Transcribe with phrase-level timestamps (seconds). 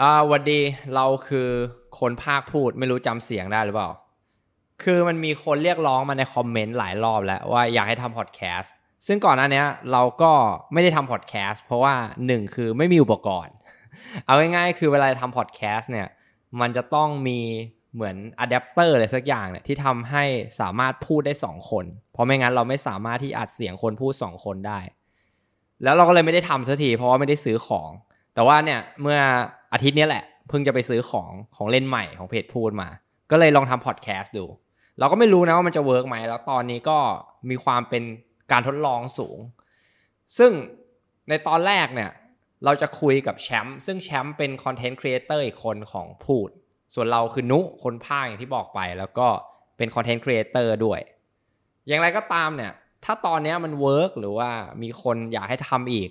[0.00, 0.60] อ่าวันดี
[0.94, 1.48] เราคือ
[2.00, 3.90] คนพากย์พูดไม่รู้จำเสียงได้หรือเปล่า
[4.82, 8.72] คือมันมีคนเรียกร้องมาในคอมเมนต์หลายรอบแล้วว่าอยากให้ทำพอดแคสต์
[9.06, 10.32] ซึ่งก่อนหน้านี้เราก็
[10.72, 11.94] ไม่ได้ทำพอดแคสต์เพราะว่า
[12.26, 13.54] หนึ่งคือไม่มีอุปกรณ์
[14.26, 16.08] เอาง่ายๆคือเวลาทำพอดแคสต์เนี่ย
[16.60, 17.40] มันจะต้องมี
[17.94, 20.24] เหมือนอะแดปเตอร์อะไรสักอย่างเนี่ยที่ทำให้
[20.60, 24.78] สามารถพูดได้สองคน เพราะไม่งั้นเราไม่สามารถที่อัดเสียงคนพูดสองคนได้
[25.82, 27.90] แล้วเราก็เลยไม่ได้ทำสักทีเพราะว่าไม่ได้ซื้อของ
[28.34, 29.18] แต่ว่าเนี่ยเมื่อ
[29.72, 32.88] อาทิตย์นี้แหละเพิ่งจะไปซื้อของของเล่นใหม่ของเพจพูดมาก
[33.30, 34.46] ก็เลยลองทำพอดแคสต์ดู
[34.98, 36.98] เราก็ไม่รู้นะว่ามันจะ work ไหมแล้วตอนนี้ก็
[37.50, 38.02] มีความเป็น
[38.52, 39.38] การทดลองสูง
[40.38, 40.52] ซึ่ง
[41.28, 42.10] ในตอนแรกเนี่ย
[42.64, 46.50] เราจะคุยกับแชมป์ซึ่งแชมป์เป็น content creator อีกคนของพูด
[46.94, 49.28] ส่วนเราคือนุคนพากย์อย่างที่บอกไป แล้วก็
[49.76, 51.00] เป็น content creator ด้วย
[51.86, 52.72] อย่างไรก็ตามเนี่ย
[53.04, 54.50] ถ้าตอนนี้มัน work หรือว่า
[54.82, 56.10] มีคนอยากให้ทำอีก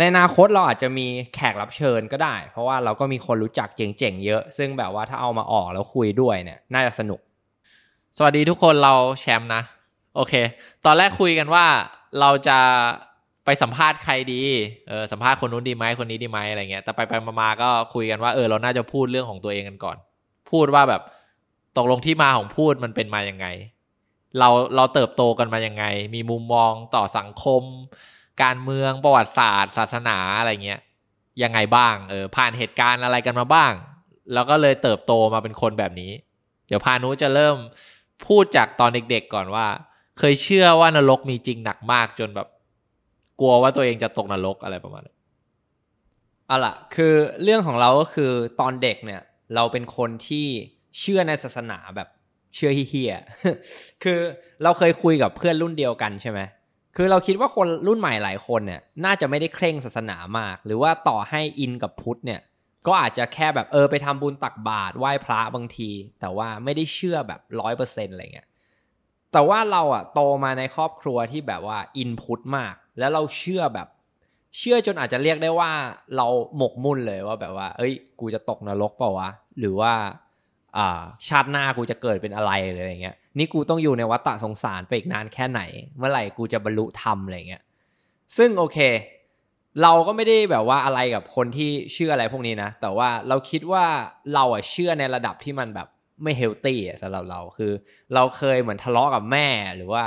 [0.00, 7.20] ในอนาคตเราอาจจะมีแขกรับเชิญก็ได้ เพราะว่าเราก็มีคนรู้จักเจ๋งๆเยอะ ซึ่งแบบว่าถ้าเอามาออกแล้วคุยด้วยเนี่ย น่าจะสนุก
[8.16, 9.62] สวัสดีทุกคนเราแชมป์นะ
[10.16, 10.34] โอเค
[10.84, 11.66] ตอนแรกคุยกันว่า
[12.20, 12.58] เราจะ
[13.44, 14.42] ไปสัมภาษณ์ใครดี
[14.88, 19.96] เออสัมภาษณ์คนนู้นดีไหมคนนี้ดีไหมอะไรเงี้ยแต่ไปไปมาๆก็คุยกันว่าเออเราน่าจะพูดเรื่องของตัวเองกันก่อน
[20.50, 21.02] พูดว่าแบบ
[21.76, 23.46] ตกลงที่มาของพูดมันเป็นมายังไง
[24.38, 25.84] เราเราเติบโตกันมายังไง
[26.14, 27.62] มีมุมมองต่อสังคม
[28.42, 30.80] การเมืองประวัติศาสตร์ ศาสนาอะไรเงี้ย
[31.42, 33.72] ยังไงบ้างเออผ่านเหตุการณ์อะไรกันมาบ้าง
[34.32, 36.12] แล้วก็เลยเติบโตมาเป็นคนแบบนี้
[36.66, 37.56] เดี๋ยวพานุจะเริ่ม
[38.26, 39.66] พูดจากตอนเด็กๆก่อนว่า
[40.18, 42.48] เคยเชื่อว่านรกมีจริงหนักมากจนแบบ
[43.40, 45.16] กลัวว่าตัวเองจะตกนรกอะไรประมาณนั้น
[46.46, 49.22] เอาล่ะคือเรื่องของเราก็คือตอนเด็กเนี่ย
[49.54, 50.46] เราเป็นคนที่
[50.98, 52.08] เชื่อในศาสนาแบบ
[52.54, 53.14] เชื่อเฮี้ย
[54.02, 54.18] คือ
[54.62, 56.40] เราเคยคุยกับเพื่อนรุ่นเดียวกันใช่ไหม
[56.96, 62.40] คือเราคิดว่าคนรุ่นใหม่หลายคนเนี่ยน่าจะไม่ได้เคร่งศาสนามาก หรือว่าต่อให้อินกับพุทธเนี่ย
[62.86, 65.90] ก็อาจจะแค่แบบเออไปทำบุญตักบาตรไหว้พระบางที
[66.20, 68.48] แต่ว่าไม่ได้เชื่อแบบร้อยเปอร์เซ็นต์อะไรเงี้ย
[69.32, 73.88] แต่ว่าเราอะโตมาในครอบครัวที่แบบว่าอินพุทธมาก แล้วเราเชื่อแบบ
[74.58, 75.70] เชื่อจนอาจจะเรียกได้ว่า
[76.16, 79.92] เราหมกมุ่นเลยว่าแบบว่า เอ้ย กูจะตกนรกเปล่าวะหรือว่า
[80.76, 85.60] อ่าชาติหน้ากูจะเกิดเป็นอะไรอะไรเงี้ย นี่กูต้องอยู่ในวัฏฏะสงสารไปอีกนานแค่ไหน
[85.98, 87.62] เมื่อไหร่กูจะบรรลุธรรมอะไรเงี้ย
[88.36, 88.78] ซึ่งโอเค
[89.82, 93.84] เราก็ไม่ได้แบบว่าอะไรกับคนที่เชื่ออะไรพวกนี้นะ แต่ว่าเราคิดว่า
[94.34, 95.88] เราอะเชื่อในระดับที่มันแบบ
[96.22, 97.72] ไม่เฮลตี้อะสำหรับเราคือ
[98.14, 100.04] เราเคยเหมือนทะเลาะกับแม่หรือว่า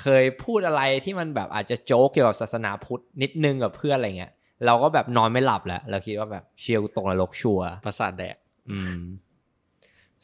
[0.00, 4.32] เคยพูดอะไรที่มันแบบอาจจะโจ๊กเกี่ยวกับศาสนาพุทธนิดนึงกับเพื่อนอะไรเงี้ย
[4.66, 8.36] เราก็แบบนอนไม่หลับแล้วเราคิดว่าแบบเชียวตกนรกชัวร์ประสาทแดก
[8.70, 9.00] อืม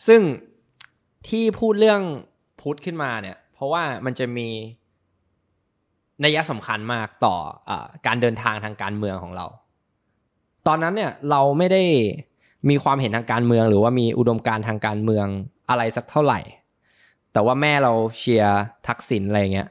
[0.06, 0.20] ซึ่ง
[1.28, 2.02] ที่พูดเรื่อง
[2.60, 4.48] พุทธขึ้นมาเนี่ย เพราะว่ามันจะมี
[6.24, 7.36] นัยสำคัญมากต่อ
[7.68, 7.70] อ
[8.06, 9.46] การเดินทางทางการเมืองของเรา
[10.66, 11.82] ตอนนั้นเนี่ยเราไม่ได้
[12.68, 15.26] มีความเห็นทางการเมือง หรือว่ามีอุดมการทางการเมือง
[15.70, 16.40] อะไรสักเท่าไหร่
[17.32, 19.68] แต่ว่าแม่เราเชียร์ทักษิณอะไรเงี้ย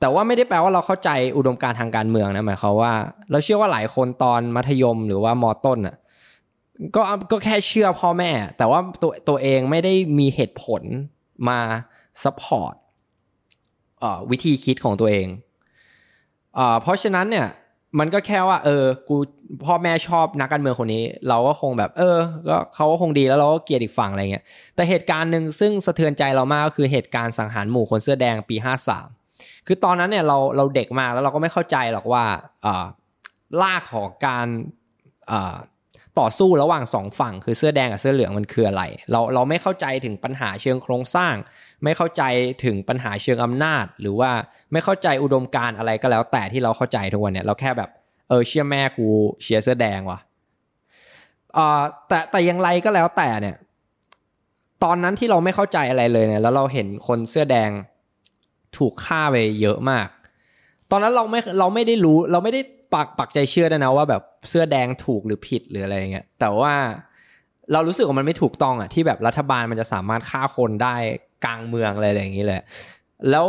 [0.00, 2.92] แต่ว่าไม่ได้แปลว่าเราเข้าใจอุดมการณ์ทางการเมืองนะหมายความว่า
[3.30, 5.96] เราเชื่อว่าหลายคนตอนมัธยมหรือว่ามอต้นอะ
[6.96, 10.82] ก็ก็แค่เชื่อพ่อแม่ แต่ว่าตัวตัวเองไม่ได้มีเหตุผล
[11.48, 11.60] มา
[12.22, 12.74] support
[14.30, 15.26] วิธีคิดของตัวเอง
[16.54, 17.48] เอ่อเพราะฉะนั้นเนี่ย
[17.98, 19.16] มันก็แค่ว่า เออ กู
[19.64, 22.18] พ่อแม่ชอบนักการเมืองคนนี้ เราก็คงแบบ เออ
[22.48, 24.44] ก็เขาก็คงดีแล้วเราก็เกลียดอีกฝั่งอะไรเงี้ย
[24.74, 28.56] แต่เหตุการณ์หนึ่งซึ่งสะเทือนใจเรามากก็คือเหตุการณ์สังหารหมู่คนเสื้อแดงปี
[29.12, 32.24] 53 คือตอนนั้นเนี่ยเราเราเด็กมากแล้วเราก็ไม่เข้าใจหรอกว่า
[32.64, 32.86] อ่า
[33.62, 34.46] ลากของการ
[35.30, 35.56] อ่า
[36.20, 41.34] ต่อสู้ระหว่างสองฝั่งคือเสื้อแดงกับเสื้อเหลืองมันคืออะไร เราเราไม่เข้าใจถึงปัญหาเชิงโครงสร้าง
[41.84, 42.22] ไม่เข้าใจ
[42.64, 44.30] ถึงปัญหาเชิงอำนาจ หรือว่า
[44.72, 47.90] ไม่เข้าใจอุดมการอะไรก็แล้ว แต่ที่เราเข้าใจทุกวันเนี่ยเราแค่แบบ
[48.28, 49.06] เออเชื่อแม่กู
[49.42, 50.18] เชียร์เสื้อแดงว่ะ
[51.56, 53.56] อ่าแต่แต่อย่างไรก็แล้วแต่เนี่ย
[54.84, 57.70] ตอนนั้นที่เราไม่เข้าใจอะไรเลยเนี่ยแล้วเราเห็นคนเสื้อแดง
[58.76, 60.06] ถูกฆ่าไปเยอะมาก
[60.90, 62.60] ตอนนั้นเราไม่เราไม่ได้รู้เราไม่ได้
[62.94, 66.74] ปักปักใจเชื่อได้นะว่าแบบเสื้อแดงถูกหรือผิดหรืออะไรเงี้ยแต่ว่า
[67.72, 70.94] เรารู้สึกว่ามันไม่ถูกต้องอะที่แบบรัฐบาลมันจะสามารถฆ่าคนได้
[71.44, 72.60] กลางเมืองอะไรอย่างนี้เลย
[73.30, 73.48] แล้ว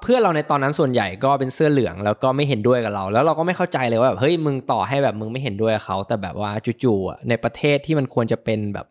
[0.00, 6.50] เพื่อนเราในตอนนั้นส่วนใหญ่ก็เป็นเสื้อเหลืองแล้วก็ไม่เห็นด้วยกับเรา แล้วเราก็ไม่เข้าใจเลยว่าแบบเฮ้ยมึงต่อให้แบบมึงไม่เห็นด้วยเขาแต่แบบว่า
[6.82, 8.86] จู่ๆในประเทศที่มันควรจะเป็นแบบ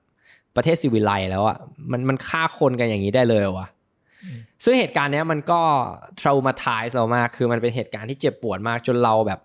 [0.55, 1.57] ประเทศสิวิไลแล้วอะ
[1.91, 3.67] มันมันฆ่าคนกันอย่างนี้ได้เลยวะ
[4.63, 5.61] ซึ่งเหตุการณ์เนี้ยมันก็
[6.21, 9.39] traumatize เรามาก คือมันเป็นเหตุการณ์ที่เจ็บปวดมากจนเราแบบ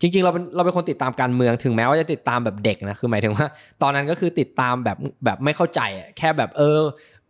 [0.00, 3.46] จริง ๆ เราเป็นเราเป็นคนติดตามการเมืองถึงแม้ว่าจะติดตามแบบเด็กนะคือหมายถึงว่า
[3.82, 5.80] ตอนนั้นก็คือติดตามแบบแบบไม่เข้าใจ
[6.18, 6.80] แค่แบบเออ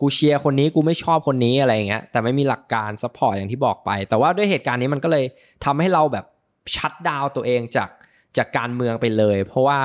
[0.01, 5.25] กูเชียร์คนนี้กูไม่ชอบคนนี้อะไรอย่างเงี้ยแต่ไม่มีหลักการ support อย่างที่บอกไป แต่ว่าด้วยเหตุการณ์นี้มันก็เลย
[5.65, 6.25] ทำให้เราแบบ
[6.77, 7.91] shut down ตัวเองจาก
[8.37, 9.79] จากการเมืองไปเลย เพราะว่า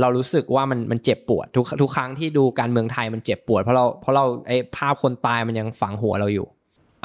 [0.00, 6.46] เรารู้สึกว่ามันมันเจ็บปวดทุกทุกครั้งที่ดูการเมืองไทยมันเจ็บปวด เพราะเราเพราะเราไอ้ภาพคนตายมันยังฝังหัวเราอยู่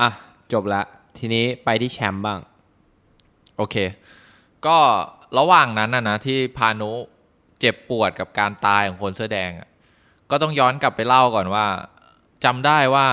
[0.02, 0.10] อะ
[0.54, 0.82] จบละ
[1.18, 2.40] ทีนี้ไปที่แชมป์บ้าง
[3.58, 3.76] โอเค
[4.66, 4.78] ก็
[5.38, 6.92] ระหว่างนั้นนะนะที่พานุ
[7.60, 9.70] เจ็บปวดกับการตายของคนเสื้อแดงอะ
[10.32, 11.66] ก็ต้องย้อนกลับไปเล่าก่อนว่า
[12.44, 13.08] จำได้ว่า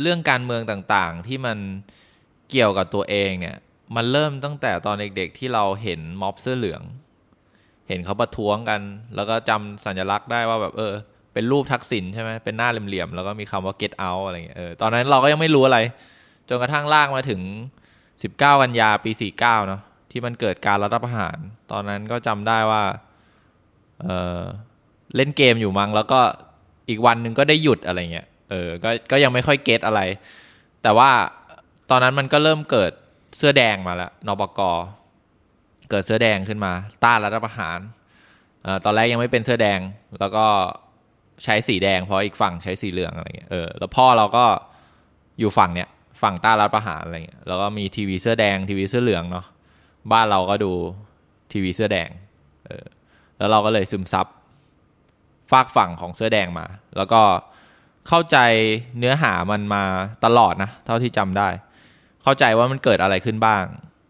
[0.00, 1.58] เรื่องการเมืองต่างๆ ที่มัน
[2.50, 3.56] เกี่ยวกับตัวเองเนี่ย
[3.96, 6.82] มันเริ่มตั้งแต่ตอนเด็กๆที่เราเห็นม็อบเสื้อเหลือง
[7.88, 8.80] เห็นเขาประท้วงกัน
[9.14, 10.92] แล้วก็จำสัญลักษณ์ได้ว่าแบบเออ
[11.32, 15.78] เป็นรูปทักษิณใช่ไหมเป็นหน้าเหลี่ยมๆแล้วก็มีคำว่า get out อะไรเงี้ยเออตอนนั้นเราก็ยังไม่รู้อะไร
[16.48, 17.40] จนกระทั่งลากมาถึง
[18.00, 21.38] 19 กันยาปี 49เนาะที่มันเกิดการรัฐประหาร
[21.72, 22.82] ตอนนั้นก็จำได้ว่า
[24.02, 24.06] เอ
[24.38, 24.40] อ
[25.16, 26.20] เล่นเกมอยู่มั้งแล้วก็
[26.88, 30.00] อีกวันหนึ่งก็ได้หยุดอะไรเงี้ยเออก็ก็ยังไม่ค่อยเก็ตอะไร
[30.82, 31.10] แต่ว่า
[31.90, 32.92] ตอนนั้นมันก็เริ่มเกิด
[33.36, 34.60] เสื้อแดงมาแล้วนบก
[35.94, 36.72] กิดเสื้อแดงขึ้นมา
[37.04, 37.78] ต้านรัฐประหาร
[38.66, 39.80] อตอนแรกยังไม่เป็นเสื้อแดง
[40.20, 40.46] แล้วก็
[41.44, 44.44] ใช้สีแดงเพราะอีกฝั่งใช้สีเหลืองอะไรเงี้ยเออแล้วพ่อเราก็
[45.38, 45.88] อยู่ฝั่งเนี้ย
[46.22, 49.46] ฝั่งต้านรัฐประหารอะไรเงี้ยแล้วก็มีทีวีเสื้อแดงทีวีเสื้อเหลืองเนาะ
[50.12, 50.72] บ้านเราก็ดู
[51.52, 52.08] ทีวีเสื้อแดง
[52.66, 52.84] เออ
[53.38, 54.26] แล้วเราก็เลยซึมซับ
[55.52, 57.22] ฝากฝั่งของเสื้อแดงมา แล้วก็
[58.08, 58.38] เข้าใจ
[58.98, 59.84] เนื้อหามันมา
[60.24, 61.48] ตลอดนะ เท่าที่จำได้
[62.22, 63.64] เข้าใจว่ามันเกิดอะไรขึ้นบ้าง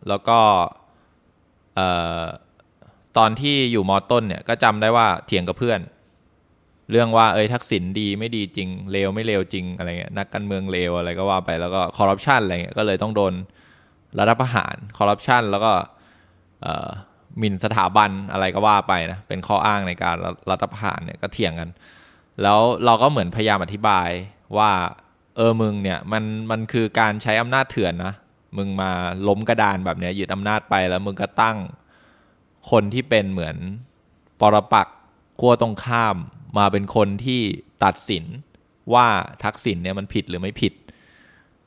[0.09, 0.39] แล้วก็
[3.17, 5.81] ตอนที่อยู่มอต้นเนี่ยก็จำได้ว่าเถียงกับเพื่อน
[6.91, 13.35] เรื่องว่าเอ้ยทักษิณดีไม่ดีจริงเลวไม่เลวจริงอะไรเงี้ยนักการเมืองเลวอะไรก็ว่าไปแล้วก็คอร์รัปชันอะไรเงี้ยก็เลยต้องโดน
[14.19, 15.73] รัฐประหารคอร์รัปชันแล้วก็
[17.39, 20.17] หมิ่นสถาบันอะไรก็ว่าไปนะเป็นข้ออ้างในการ
[20.51, 21.71] รัฐประหารเนี่ยก็เถียงกัน
[22.43, 24.09] แล้วเราก็เหมือนพยายามอธิบาย
[24.59, 24.71] ว่า
[25.37, 28.15] เออมึงเนี่ยมันมันคือการใช้อำนาจเถื่อนนะ
[28.57, 28.91] มึงมา
[29.29, 31.57] ล้มกระดานแบบเนี้ยยึดอำนาจไปแล้วมึงก็ตั้ง
[32.71, 33.57] คนที่เป็นเหมือน
[34.41, 34.89] ปรปัก
[35.41, 36.17] ขั้วตรงข้าม
[36.59, 37.41] มาเป็นคนที่
[37.85, 38.25] ตัดสิน
[38.95, 39.07] ว่า
[39.45, 40.73] ทักษิณเนี่ยมันผิดหรือไม่ผิด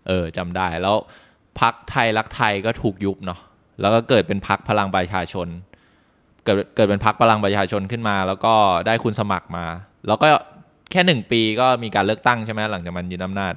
[0.07, 0.95] เออจำได้แล้ว
[1.59, 3.39] พักไทยรักไทยก็ถูกยุบเนาะ
[3.81, 5.47] แล้วก็เกิดเป็นพักพลังประชาชน
[6.43, 8.53] เกิดเกิดเป็นพักพลังประชาชนขึ้นมา แล้วก็
[8.87, 9.65] ได้คุณสมัครมา
[10.07, 10.27] แล้วก็
[10.91, 13.53] แค่หนึ่งปีก็มีการเลือกตั้งใช่ไหมหลังจากมันยึดอำนาจ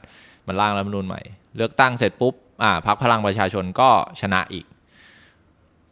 [0.47, 1.21] มันร่างรัฐมนูญใหม่
[1.57, 3.91] เลือกตั้งเสร็จปุ๊บ อ่าพักพลังประชาชนก็
[4.21, 4.65] ชนะอีก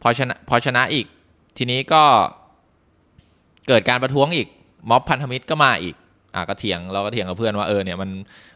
[0.01, 1.05] พอชนะพอชนะอีก
[1.57, 2.03] ทีนี้ก็
[3.67, 4.47] เกิดการประท้วงอีก
[4.89, 5.95] ม็อบพันธมิตรก็มาอีก
[6.35, 8.09] อ่าก็เถียงเราก็เถียงกับเพื่อนว่าเออเนี่ยมัน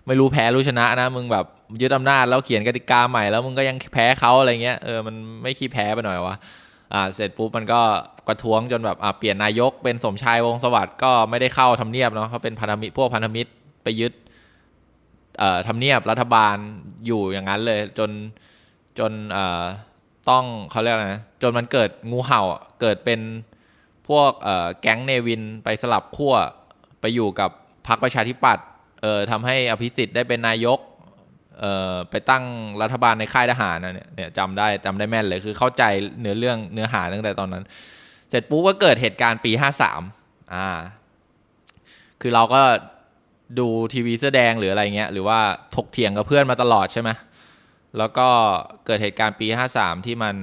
[0.07, 1.45] ไม่รู้แพ้รู้ชนะนะมึงแบบ
[1.81, 6.35] ยึดอำนาจแล้วเขียนกติกาใหม่แล้วมึงก็ยังแพ้เขาอะไรเงี้ยเออมันไม่ขี้แพ้ไปหน่อยวะ
[6.93, 7.81] อ่าเสร็จปุ๊บมันก็
[8.27, 13.49] กระท้วงจนแบบอ่าเปลี่ยนนายกเป็นสมชายวงสวัสดิ์ก็ไม่ได้เข้าทำเนียบเนาะเขาเป็นพันธมิตรพวกพันธมิตร
[13.83, 14.11] ไปยึด
[15.67, 16.55] ทำเนียบรัฐบาล
[17.05, 18.11] อยู่อย่างนั้นเลย จน
[18.99, 19.11] จน
[20.29, 22.41] ต้องเขาเรียกอะไรนะจนมันเกิดงูเห่า
[22.81, 23.19] เกิดเป็น
[24.07, 24.31] พวก
[24.81, 26.35] แก๊งเนวินไปสลับขั้ว
[27.01, 27.49] ไปอยู่กับ
[27.87, 28.65] พรรคประชาธิปัตย์
[29.01, 30.79] เออทำให้อภิสิทธิ์ได้เป็นนายก
[31.59, 32.43] เออไปตั้ง
[32.81, 35.83] รัฐบาลในค่ายทหารนะเนี่ยเนี่ยจำได้จำได้แม่นเลยคือเข้าใจ
[36.19, 37.63] เนื้อเรื่องเนื้อหาตั้งแต่ตอนนั้น
[38.29, 40.01] เสร็จปุ๊บก็เกิดเหตุการณ์ปีห้าสาม
[40.53, 40.69] อ่า
[42.21, 42.61] คือเราก็
[43.59, 45.39] ดูทีวีเสื้อแดงหรืออะไรเงี้ยหรือว่า
[45.75, 47.09] ถกเถียงกับเพื่อนมาตลอดใช่ไหม
[47.97, 48.27] แล้วก็
[48.85, 50.35] เกิดเหตุการณ์ปีห้าสามที่มัน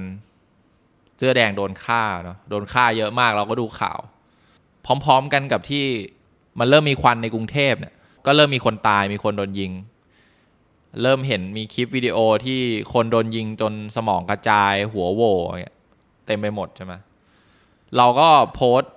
[1.17, 3.99] เสื้อแดงโดนฆ่าเนาะโดนฆ่าเยอะมากเราก็ดูข่าว
[4.85, 5.85] พร้อมๆกันกับที่
[6.59, 7.93] มันเริ่มมีควันในกรุงเทพเนี่ย
[8.25, 9.71] ก็เริ่มมีคนตายมีคนโดนยิง
[11.01, 12.59] เริ่มเห็นมีคลิปวิดีโอที่
[12.93, 15.21] คนโดนยิงจนสมองกระจายหัวโว
[16.25, 16.93] เต็มไปหมดใช่ไหม
[17.97, 18.93] เราก็โพสต์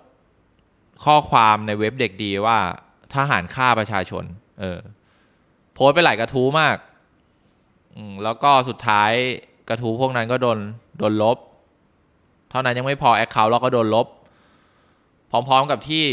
[1.05, 2.59] ข้อความในเว็บเด็กดีว่า
[3.15, 4.25] ทหารฆ่าประชาชน
[4.61, 4.81] เออ
[5.75, 6.77] โพสไปหลายกระทู้มาก
[7.97, 9.13] อืมแล้วก็สุดท้าย
[9.69, 10.59] กระทู้พวกนั้นก็โดน
[10.99, 11.39] โดนลบ
[12.51, 14.07] เท่านั้นยังไม่พอแอคเคาท์เราก็โดนลบ
[15.31, 16.05] พร้อมๆกับที่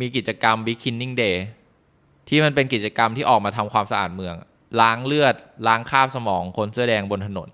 [0.00, 1.36] มีกิจกรรม Big Killing Day
[2.28, 4.34] ที่มันเป็นกิจกรรมที่ออกมาทำความสะอาดเมือง
[4.80, 5.34] ล้างเลือด
[5.66, 7.48] ล้างคราบสมองคนเสื้อแดงบนถนน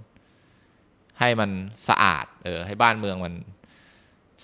[1.20, 1.50] ให้มัน
[1.88, 3.34] สะอาด เออ ให้บ้านเมืองมัน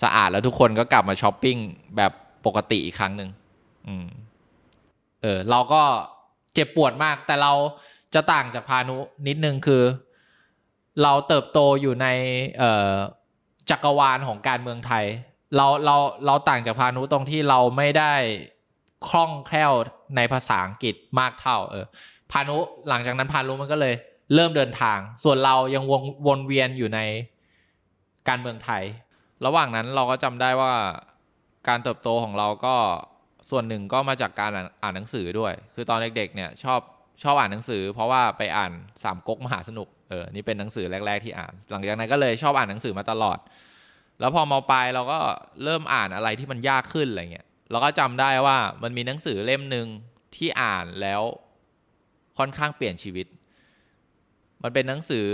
[0.03, 1.57] สะอาดแล้วทุกคนก็กลับมาช้อปปิ้ง
[1.97, 2.11] แบบ
[2.45, 3.29] ปกติอีกครั้งหนึ่ง
[3.87, 4.07] อืม
[5.21, 5.81] เออ เราก็
[6.53, 7.53] เจ็บปวดมาก แต่เรา
[8.13, 8.97] จะต่างจากพานุ
[9.27, 9.83] นิดนึงคือ
[11.03, 12.07] เราเติบโตอยู่ใน
[12.57, 12.95] เอ่อ
[13.69, 15.05] จักรวาลของการเมืองไทย
[15.55, 18.13] เราเราเราต่างจากพานุตรงที่เราไม่ได้
[19.07, 19.73] คล่องแคล่ว
[20.15, 21.85] ในภาษาอังกฤษมากเท่า เออ
[22.31, 22.57] พานุ
[22.89, 23.95] หลังจากนั้นพานุมันก็เลย
[24.33, 26.99] เริ่มเดินทาง ส่วนเรายังวงวนเวียนอยู่ใน
[28.27, 28.83] การเมืองไทย
[29.45, 30.73] ระหว่างนั้นเราก็จำได้ว่า
[31.67, 32.75] การเติบโตของเราก็
[33.49, 34.51] ส่วนหนึ่งก็มาจากการ
[34.83, 36.79] อ่านหนังสือด้วย คือตอนเด็กๆเนี่ยชอบ
[37.23, 38.71] ชอบอ่านหนังสือ เพราะว่าไปอ่าน
[39.03, 43.37] สามก๊กมหาสนุกเออนี่เป็นหนังสือแรก ๆ ที่อ่าน หลังจากนั้นก็เลยชอบอ่านหนังสือมาตลอด
[44.19, 45.19] แล้วพอมปลายเราก็
[45.63, 49.87] เริ่มอ่านอะไรที่มันยากขึ้นอะไรเงี้ยเราก็จำได้ว่ามันมีหนังสือเล่มหนึ่ง
[50.35, 51.21] ที่อ่านแล้ว
[52.37, 53.27] ค่อนข้างเปลี่ยนชีวิต
[54.63, 55.27] มันเป็นหนังสือ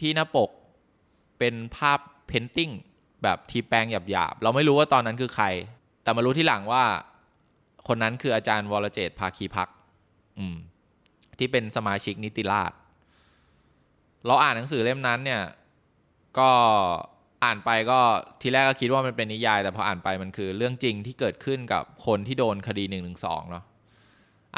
[0.00, 0.50] ที่หน้าปก
[1.38, 1.98] เป็นภาพ
[2.28, 2.70] เพนติ้ง
[3.22, 5.46] แบบทีแปลงหยาบๆ เราไม่รู้ว่าตอนนั้นคือใคร
[6.02, 6.84] แต่มารู้ที่หลังว่า
[7.86, 9.68] คนนั้นคืออาจารย์วรเจตภาคีพัก
[10.38, 10.56] อืม
[11.38, 12.72] ที่เป็นสมาชิกนิติราช
[14.26, 15.42] เราอ่านหนังสือเล่มนั้นเนี่ย
[16.38, 16.50] ก็
[17.44, 18.00] อ่านไปก็
[18.40, 23.64] ทีแรกก็คิดว่ามันเป็นนิยาย แต่พออ่านไปมันคือเรื่องจริงที่เกิดขึ้นกับคนที่โดนคดีหนึ่งหนึ่งสองเนาะ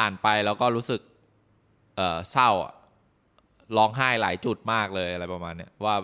[0.01, 1.01] อ่านไปแล้วก็รู้สึก
[1.97, 2.51] เออเศร้า
[3.77, 5.95] ร้องไห้หลายจุดมากเลยอะไรประมาณเนี้ยว่า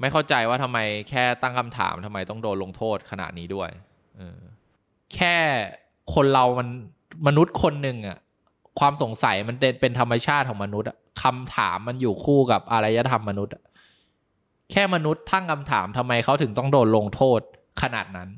[0.00, 0.78] ไม่เข้าใจว่าทำไม
[1.10, 3.70] แค่ตั้งคำถามทำไมต้องโดนลงโทษขนาดนี้ด้วย
[4.20, 4.40] ออ
[5.14, 5.36] แค่
[6.14, 6.68] คนเรามัน
[7.26, 8.18] มนุษย์คนหนึ่งอะ
[8.78, 10.88] ความสงสัยมันเป็นธรรมชาติของมนุษย์
[11.22, 13.54] คำถามมันอยู่คู่กับอารยธรรมมนุษย์
[14.70, 17.40] แค่มนุษย์ตั้งคำถามทำไมเขาถึงต้องโดนลงโทษ
[17.82, 18.28] ขนาดนั้น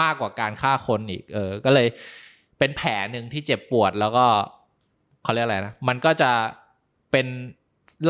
[0.00, 1.88] มากกว่าการฆ่าคนอีก เออ ก็เลย
[2.58, 4.26] เป็นแผลหนึ่งที่เจ็บปวดแล้วก็
[5.22, 6.30] เขาเรียกอะไรนะ มันก็จะ
[7.10, 7.26] เป็น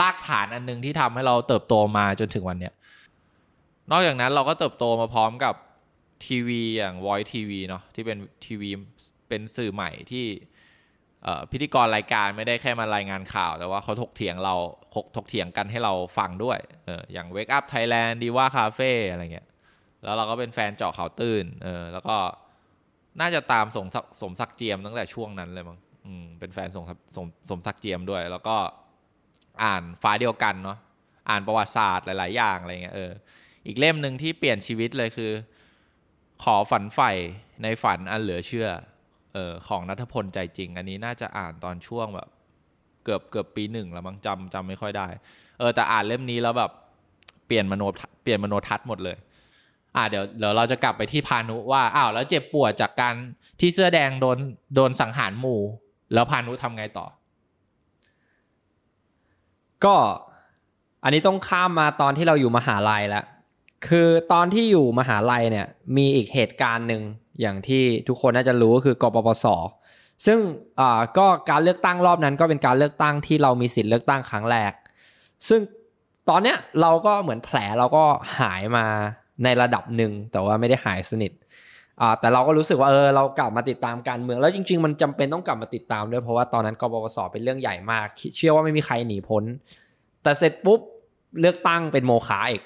[0.01, 2.75] รากฐานอันหนึ่งที่ทำให้เราเติบโตมาจนถึงวันเนี้ย
[3.91, 5.55] นอกจากนั้นเราก็เติบโตมาพร้อมกับ
[6.27, 8.71] ทีวีอย่าง Voice TV เนาะที่เป็นทีวี
[9.29, 10.27] เป็นสื่อใหม่ที่
[11.51, 14.55] พิธีกรรายการไม่ได้แค่มารายงานข่าว แต่ว่าเขาถกเถียงเรา
[15.17, 16.59] ถกเถียงกันให้เราฟังด้วย
[16.89, 19.47] อออย่าง Wake Up Thailand ดีว่าคาเฟ่อะไรเงี้ย
[20.05, 22.17] แล้วเราก็เป็นแฟนเจาะข่าวตื้นเออแล้วก็
[23.21, 23.87] น่าจะตามสม
[24.23, 26.85] สมศักเจียมตั้งแต่ช่วงนั้นเลยมั้งอืมเป็นแฟนสม
[27.17, 28.57] สมสมศักเจียมด้วย แล้วก็
[29.65, 30.79] อ่านฟ้าเดียวกันเนาะ
[31.31, 33.11] อ่านประวัติศาสตร์หลาย ๆ อย่างอะไรเงี้ยเออ
[33.67, 35.33] อีกเล่มหนึ่งที่เปลี่ยนชีวิตเลยคือ
[36.45, 37.13] ขอฝันใฝ่
[37.63, 38.69] ในฝันอันเหลือเชื่อ
[39.35, 42.29] เออของนัทพลใจจริง อันนี้น่าจะอ่านตอนช่วงแบบ
[43.05, 45.07] เกือบเกือบปีหนึ่งแล้วมั้งจำจำไม่ค่อยได้
[45.59, 46.71] เออแต่อ่านเล่มนี้แล้วแบบ
[47.47, 47.83] เปลี่ยนมโน
[48.23, 49.17] เปลี่ยนมโนทัศน์หมดเลย
[49.97, 53.15] อ่าเดี๋ยวเดี๋ยวเราจะกลับไปที่พานุว่าอ้าวแล้วเจ็บปวดจากการ
[53.61, 54.39] ที่เสื้อแดงโดน
[54.75, 55.61] โดนสังหารหมู่
[56.15, 57.07] แล้วพานุทำไงต่อ
[59.85, 59.95] ก็
[61.05, 63.25] อันนี้ต้องข้ามมาตอนที่เราอยู่มหาลัยแล้ว
[63.87, 65.67] คือตอนที่อยู่มหาลัยเนี่ย
[65.97, 67.03] มีอีกเหตุการณ์หนึ่ง
[67.41, 69.47] อย่างที่ทุกคนน่าจะรู้ก็คือกปปส
[70.27, 70.39] ซึ่ง
[70.81, 74.73] อ่าก็การเลือกตั้งรอบนั้นก็เป็นการเลือกตั้งที่เรามีสิทธิ์เลือกตั้งครั้งแรก
[75.49, 75.61] ซึ่ง
[76.29, 78.05] ตอนเนี้ยเราก็เหมือนแผลเราก็
[78.41, 78.87] หายมา
[79.45, 81.33] ในระดับหนึ่งแต่ว่าไม่ได้หายสนิท
[82.01, 88.07] อ่าแต่เราก็รู้สึกว่าเออเรากลับมาติดตามการเมือง แล้วจริง ๆ มันจำเป็นต้องกลับมาติดตามด้วยเพราะว่าตอนนั้นกบปสเป็นเรื่องใหญ่มาก
[88.37, 89.45] เชื่อว่าไม่มีใครหนีพ้น
[90.23, 90.81] แต่เสร็จปุ๊บ
[91.41, 92.63] เลือกตั้งเป็นโมฆะอีก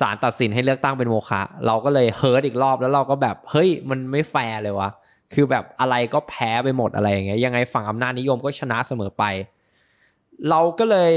[0.00, 4.90] ศาลตัดสินให้เลือกตั้งเป็นโมฆะเราก็เลยเฮิร์ตอีกรอบแล้วเราก็แบบเฮ้ยมันไม่แฟร์เลยวะ
[5.34, 9.24] คือแบบอะไรก็แพ้ไปหมดอะไรอย่างเงี้ยยังไงฝั่งอำนาจนิยมก็ชนะเสมอไป
[10.50, 11.12] เราก็เลย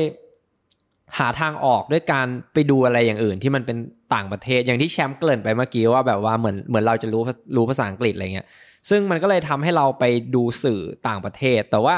[1.18, 3.78] หาทางออกด้วยการไปดูอะไรอย่างอื่นที่มันเป็น
[4.14, 7.22] ต่างประเทศอย่างที่แชมป์เกริ่นไปเมื่อกี้ว่าแบบว่าเหมือนเหมือนเราจะรู้
[7.56, 8.48] รู้ภาษาอังกฤษอะไรเงี้ย
[8.90, 10.04] ซึ่งมันก็เลยทำให้เราไป
[10.36, 11.98] ดูสื่อต่างประเทศ แต่ว่า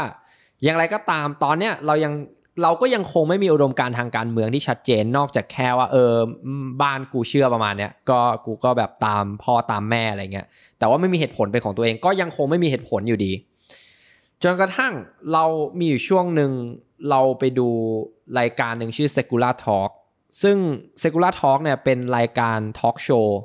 [0.64, 2.14] อย่างไรก็ตามตอนเนี้ยเรายัง
[2.62, 6.14] เราก็ยังคงไม่มีอุดมการทางการเมืองที่ชัดเจนนอกจากแค่ว่า เออ
[6.82, 10.48] บ้านกูเชื่อประมาณเนี้ยก็กูก็แบบตามพ่อตามแม่อะไรเงี้ย
[10.80, 13.32] แต่ว่าไม่มีเหตุผลเป็นของตัวเองก็ยังคงไม่มีเหตุผลอยู่ดี
[14.44, 14.94] จนกระทั่ง
[15.34, 15.46] เรา
[15.80, 16.52] มีอยู่ช่วงหนึ่ง
[17.10, 17.68] เราไปดู
[18.40, 19.92] รายการหนึ่งชื่อ Secular Talk
[20.44, 20.58] ซึ่ง
[21.04, 23.40] Secular Talk เนี่ยเป็นรายการทอล์กโชว์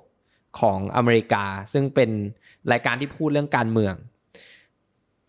[0.60, 2.10] ของอเมริกา ซึ่งเป็น
[2.72, 3.94] รายการที่พูดเรื่องการเมือง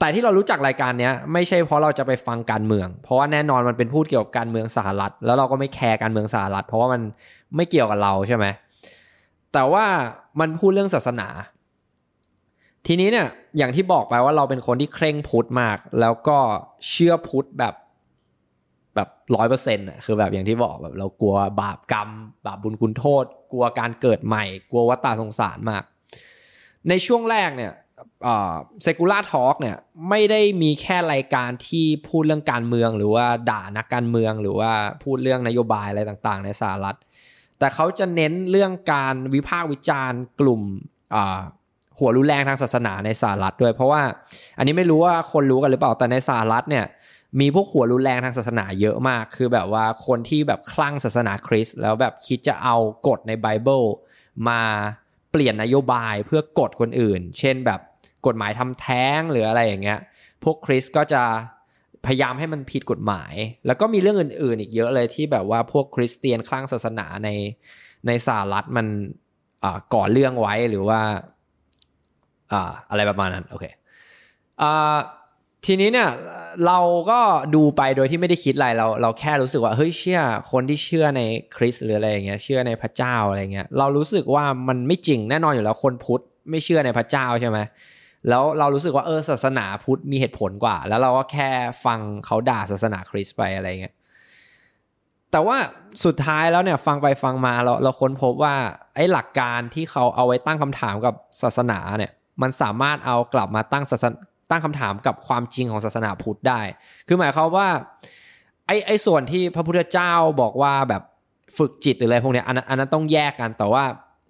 [0.02, 7.02] แต่ที่เรารู้จักรายการนี้ไม่ใช่เพราะเราจะไปฟังการเมือง เพราะว่าแน่นอนมันเป็นพูดเกี่ยวกับการเมืองสหรัฐ แล้วเราก็ไม่แคร์การเมืองสหรัฐ เพราะว่ามัน
[7.56, 8.46] ไม่เกี่ยวกับเราใช่ไหม
[9.54, 9.86] แต่ว่า
[10.40, 11.28] มันพูดเรื่องศาสนา
[12.88, 13.28] ทีนี้เนี่ย
[13.58, 16.38] อย่างที่บอกไปว่าเราเป็นคนที่เคร่งพุทธมาก แล้วก็
[16.90, 17.74] เชื่อพุทธแบบ
[18.96, 22.10] แบบร้อยเปอร์เซ็นต์อะคือแบบอย่างที่บอกแบบเรากลัวบาปกรรม
[22.46, 25.84] บาปบุญคุณโทษ กลัวการเกิดใหม่ กลัววัฏฏะสงสารมาก
[26.90, 27.72] ในช่วงแรกเนี่ย
[28.84, 29.78] เซกูล่าทอล์กเนี่ย
[30.10, 34.72] ไม่ได้มีแค่รายการที่พูดเรื่องการเมืองหรือว่าด่านักการเมืองหรือว่า
[35.04, 36.98] พูดเรื่องนโยบายอะไรต่างๆ ในสหรัฐ
[37.60, 40.62] แต่เขาจะเน้นเรื่องการวิพากษ์วิจารณ์กลุ่ม
[42.00, 44.02] หัวรุนแรงทางศาสนาในสหรัฐด้วยเพราะว่า
[44.58, 46.86] อันนี้ไม่รู้ว่าคนรู้กันหรือเปล่าแต่ในสหรัฐเนี่ย
[47.40, 52.76] มีพวกหัวรุนแรงทางศาสนาเยอะมาก คือแบบว่าคนที่แบบคลั่งศาสนาคริสต์แล้วแบบคิดจะเอา
[53.08, 53.82] กฎในไบเบิล
[54.50, 54.62] มา
[55.32, 57.80] เปลี่ยนนโยบายเพื่อกดคนอื่น เช่นแบบ
[58.28, 60.00] กฎหมายทำแท้งหรืออะไรอย่างเงี้ย
[60.44, 61.24] พวกคริสก็จะ
[62.06, 63.34] พยายามให้มันผิดกฎหมาย
[63.66, 67.30] แล้วก็มีเรื่องอื่น ๆ อีกเยอะเลยที่แบบว่าพวกคริสเตียนคลั่งศาสนาใน
[68.08, 68.88] ในสหรัฐมัน
[69.94, 71.00] ก่อเรื่องไว้หรือว่า
[72.90, 73.66] อะไรประมาณนั้นโอเค
[75.66, 76.10] ทีนี้เนี่ย
[76.66, 76.80] เรา
[77.12, 77.20] ก็
[77.56, 81.22] ดูไปโดยที่ไม่ได้คิดอะไรเราเราแค่รู้สึกว่าเฮ้ยเชื่อคนที่เชื่อใน
[81.56, 87.58] คริสหรืออะไรอย่างเงี้ยเชื่อในพระเจ้าอะไรเงี้ยเรารู้สึกว่ามันไม่จริงแน่นอนอยู่แล้วคนพุทธไม่เชื่อในพระเจ้าใช่ไหม
[88.30, 91.50] แล้วเรารู้สึกว่าเออศาสนาพุทธมีเหตุผลกว่า แล้วเราก็แค่
[91.86, 93.96] ฟังเขาด่าศาสนาคริสต์ไปอะไรเงี้ย
[95.32, 95.58] แต่ว่า
[96.06, 98.56] สุดท้ายแล้วเนี่ยฟังไปฟังมาเราเราค้นพบว่า
[98.96, 102.12] ไอ้หลักการที่เขาเอาไว้ตั้งคำถามกับศาสนาเนี่ย
[102.42, 104.06] มันสามารถเอากลับมาตั้งศาส
[104.52, 106.62] ตั้งคำถามกับความจริงของศาสนาพุทธได้
[107.08, 107.68] คือหมายความว่า
[108.68, 111.04] ไอ้ไอ้ส่วนที่พระพุทธเจ้าบอกว่าแบบ
[111.58, 113.84] ฝึกจิตหรืออะไรพวกเนี้อันนั้นอันนั้นต้องแยกกันแต่ว่า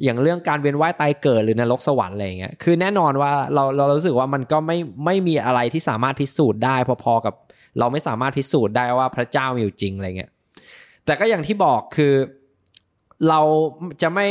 [0.03, 7.34] อย่างเรื่องการเวียนว่ายตายเกิดหรือนรกสวรรค์อะไรเงี้ยคือแน่นอนว่าเราเรารู้สึกว่ามันก็ไม่ไม่มีอะไรที่สามารถพิสูจน์ได้พอๆกับ
[7.79, 10.31] เราไม่สามารถพิสูจน์ได้ว่าพระเจ้ามีอยู่จริงอะไรเงี้ย
[11.05, 12.13] แต่ก็อย่างที่บอกคือ
[13.29, 13.41] เรา
[14.01, 14.27] จะไม่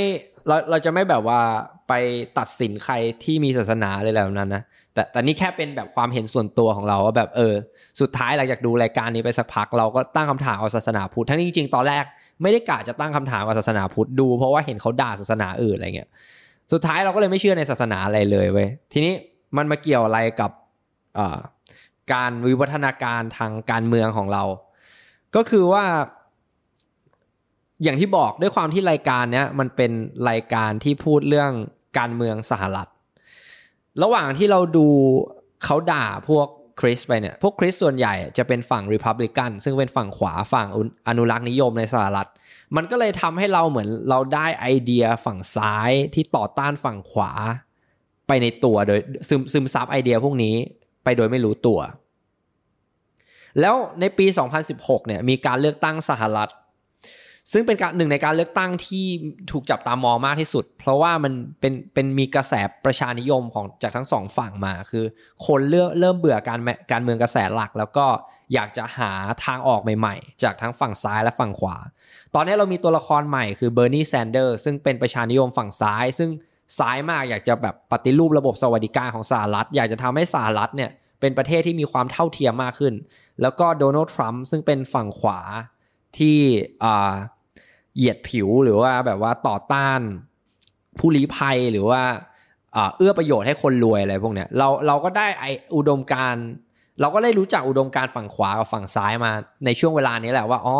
[0.46, 1.40] เราเราจะไม่แบบว่า
[1.88, 1.92] ไป
[2.38, 4.62] ตัดสินใครที่มีศาสนาอะไรแบบนั้นนะ
[4.94, 7.54] แต่แต่นี่แค่เป็นแบบความเห็นส่วนตัวของเราว่าแบบเออ
[8.00, 12.04] สุดท้ายหลังจากดูรายการนี้ไปสักพัก เราก็ตั้งคำถามเอาศาสนาพุทธทั้งจริงๆตอนแรก
[12.42, 16.10] ไม่ได้กะจะตั้งคำถามกับศาสนาพุทธดู เพราะว่าเห็นเขาด่าศาสนาอื่นอะไรเงี้ย
[16.72, 19.12] สุดท้ายเราก็เลยไม่เชื่อในศาสนาอะไรเลยเว้ยทีนี้
[19.56, 20.50] มันมาเกี่ยวอะไรกับ
[22.12, 24.44] การวิวัฒนาการทางการเมืองของเรา
[25.36, 25.84] ก็คือว่า
[27.82, 29.92] อย่างที่บอกด้วยความที่รายการเนี้ยมันเป็น
[30.30, 31.52] รายการที่พูดเรื่อง
[31.98, 32.88] การเมืองสหรัฐ
[34.02, 34.88] ระหว่างที่เราดู
[35.64, 36.46] เขาด่าพวก
[36.80, 40.66] คริสไปเนี่ย พวกคริสส่วนใหญ่จะเป็นฝั่งริพับลิกันซึ่งเป็นฝั่งขวาฝั่ง
[41.08, 42.28] อนุรักษ์นิยมในสหรัฐ
[42.76, 47.32] มันก็เลยทำให้เราเหมือนเราได้ไอเดียฝั่งซ้ายที่ต่อต้านฝั่งขวา
[48.26, 50.54] ไปในตัวโดยซึมซึมซับไอเดียพวกนี้
[51.04, 51.78] ไปโดยไม่รู้ตัว
[53.60, 54.26] แล้วในปี
[54.66, 56.50] 2016 เนี่ยมีการเลือกตั้งสหรัฐ
[57.52, 59.06] ซึ่งเป็นการหนึ่งในการเลือกตั้งที่
[59.50, 62.54] ถูกจับตามองมากที่สุด เพราะว่ามันเป็นเป็นมีกระแส
[62.84, 65.04] ประชานิยมของจากทั้งสองฝั่งมา คือ
[65.46, 68.06] คนเริ่มเริ่มเบื่อการการเมืองกระแสหลัก แล้วก็
[68.54, 69.12] อยากจะหา
[69.44, 71.76] ทางออกใหม่ๆ จากทั้งฝั่งซ้ายและฝั่งขวา
[72.34, 76.30] ตอนนี้เรามีตัวละครใหม่คือเบอร์นีแซนเดอร์ซึ่งเป็นประชานิยมฝั่งซ้าย ซึ่ง
[76.78, 80.90] ซ้ายมากอยากจะแบบปฏิรูประบบสวัสดิการของสหรัฐ อยากจะทำให้สหรัฐเนี่ย
[81.20, 82.94] เป็นประเทศที่มีความเท่าเทียมมากขึ้น
[83.42, 85.40] แล้วก็โดนัลด์ทรัมป์ซึ่งเป็นฝั่งขวา
[86.18, 86.38] ที่
[86.84, 87.12] อ่า
[87.96, 90.00] เหยียดผิวหรือว่าแบบว่าต่อต้าน
[90.98, 92.02] ผู้ลี้ภัยหรือว่า
[92.96, 95.44] เอื้อประโยชน์ให้คนรวยอะไรพวกเนี้ยเราเราก็ได้ไอ
[95.76, 96.34] อุดมการ
[97.00, 99.30] เราก็ได้รู้จักอุดมการฝั่งขวากับฝั่งซ้ายมา
[99.64, 100.78] ในช่วงเวลานี้แหละว่าอ๋อ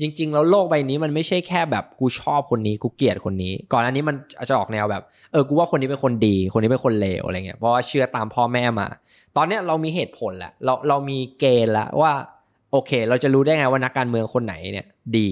[0.00, 4.16] จริง ๆ แล้วโลกใบนี้มันไม่ใช่แค่แบบกูชอบคนนี้กูเกลียดคนนี้ ก่อนอันนี้มัน
[4.48, 8.86] จะออกแนวแบบเออกูว่าคนนี้เป็นคนดี คนนี้เป็นคนเลวอะไรเงี้ยเพราะว่าเชื่อตามพ่อแม่มา
[9.36, 12.12] ตอนเนี้ยเรามีเหตุผลแหละเราเรามีเกณฑ์แล้วว่า
[12.72, 15.28] โอเค เราจะรู้ได้ไงว่านักการเมืองคนไหนเนี่ย ดี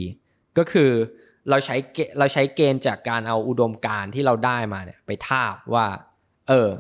[0.59, 0.90] ก็คือ
[1.51, 1.77] เราใช้
[2.18, 5.87] เราใช้เกณฑ์จากการเอาอุดมการที่เราได้มาเนี่ยไปทาบว่า
[6.49, 6.71] เออ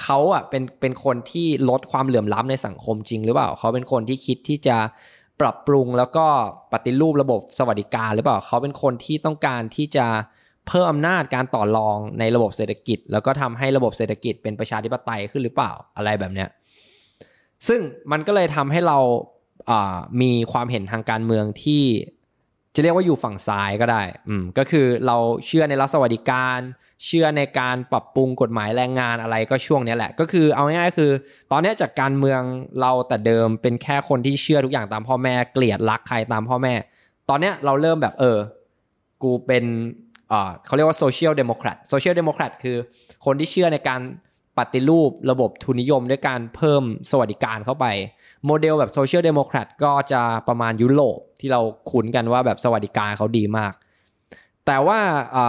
[0.00, 4.76] เขาอะเป็นเป็นคนที่ลดความเหลื่อมล้ำในสังคมจริงหรือเปล่าเขาเป็นคนที่คิดที่จะ
[5.40, 6.26] ปรับปรุงแล้วก็
[6.72, 10.06] ปฏิรูประบบสวัสดิการหรือเปล่าเขาเป็นคนที่ต้องการที่จะ
[10.68, 16.48] เพิ่มอำนาจการต่อรองในระบบเศรษฐกิจ แล้วก็ทำให้ระบบเศรษฐกิจเป็นประชาธิปไตยขึ้นหรือเปล่าอะไรแบบเนี้ย
[17.68, 17.80] ซึ่ง
[18.12, 18.98] มันก็เลยทำให้เรา
[20.20, 21.82] มีความเห็นทางการเมืองที่
[22.76, 26.60] จะเรียกว่าอยู่ฝั่งซ้ายก็ได้ อืม ก็คือเราเชื่อในรัฐสวัสดิการ
[27.04, 31.10] เชื่อในการปรับปรุงกฎหมายแรงงานอะไรก็ช่วงนี้แหละ ก็คือเอาง่ายๆคือ
[31.52, 32.40] ตอนนี้จากการเมือง
[32.80, 36.74] เราแต่เดิมเป็นแค่คนที่เชื่อทุกอย่างตามพ่อแม่เกลียดรักใครตามพ่อแม่
[37.28, 38.38] ตอนนี้เราเริ่มแบบเออ
[39.22, 39.64] กูเป็น
[40.66, 42.76] เขาเรียกว่า social democrat social democrat คือ
[43.24, 44.00] คนที่เชื่อในการ
[44.58, 47.86] ปฏิรูประบบทุนนิยมด้วยการเพิ่มสวัสดิการเข้าไป
[48.46, 53.72] โมเดลแบบ social democrat ก็จะประมาณยุโรปที่เราคุ้นกันว่าแบบสวัสดิการเขาดีมาก
[54.66, 54.98] แต่ว่า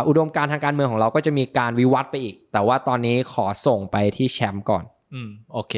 [0.07, 5.73] อุดมการณ์ทางการเมืองของเราก็จะมีการวิวัฒน์ไปอีก แต่ว่าตอนนี้ขอส่งไปที่แชมป์ก่อน อืมโอเค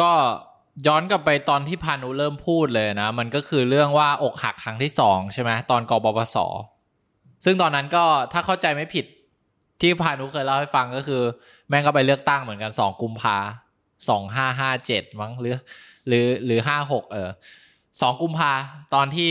[0.00, 0.10] ก็
[0.86, 6.36] ย้อนกลับไปตอนที่พานุเริ่มพูดเลยนะ มันก็คือเรื่องว่าอกหักครั้งที่สองใช่ไหมตอนกบปส
[7.44, 9.06] ซึ่งตอนนั้นก็ถ้าเข้าใจไม่ผิด
[9.80, 11.22] ที่พานุเคยเล่าให้ฟังก็คือ
[11.70, 13.36] แม่งก็ไปเลือกตั้งเหมือนกันสองกุมภา
[14.08, 15.54] สองห้าห้าเจ็ดมั้งหรือ
[16.08, 17.30] หรือหรือห้าหกเออ
[18.00, 18.52] สองกุมภา
[18.94, 19.30] ตอนที่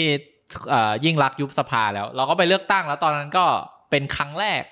[1.05, 3.45] ยิ่งรักยุบสภาแล้ว เราก็ไปเลือกตั้งแล้วตอนนั้นก็
[3.89, 4.63] เป็นครั้งแรก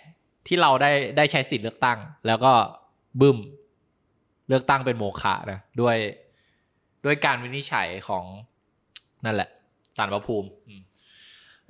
[0.48, 2.54] ที่เราได้ได้ใช้สิทธิ์เลือกตั้ง แล้วก็
[3.22, 3.38] บึ้ม
[4.48, 5.98] เลือกตั้งเป็นโมฆะนะด้วย
[7.06, 8.24] ด้วยการวินิจฉัยของ
[9.26, 9.50] นั่นแหละ
[9.98, 10.48] สารพระภูมิ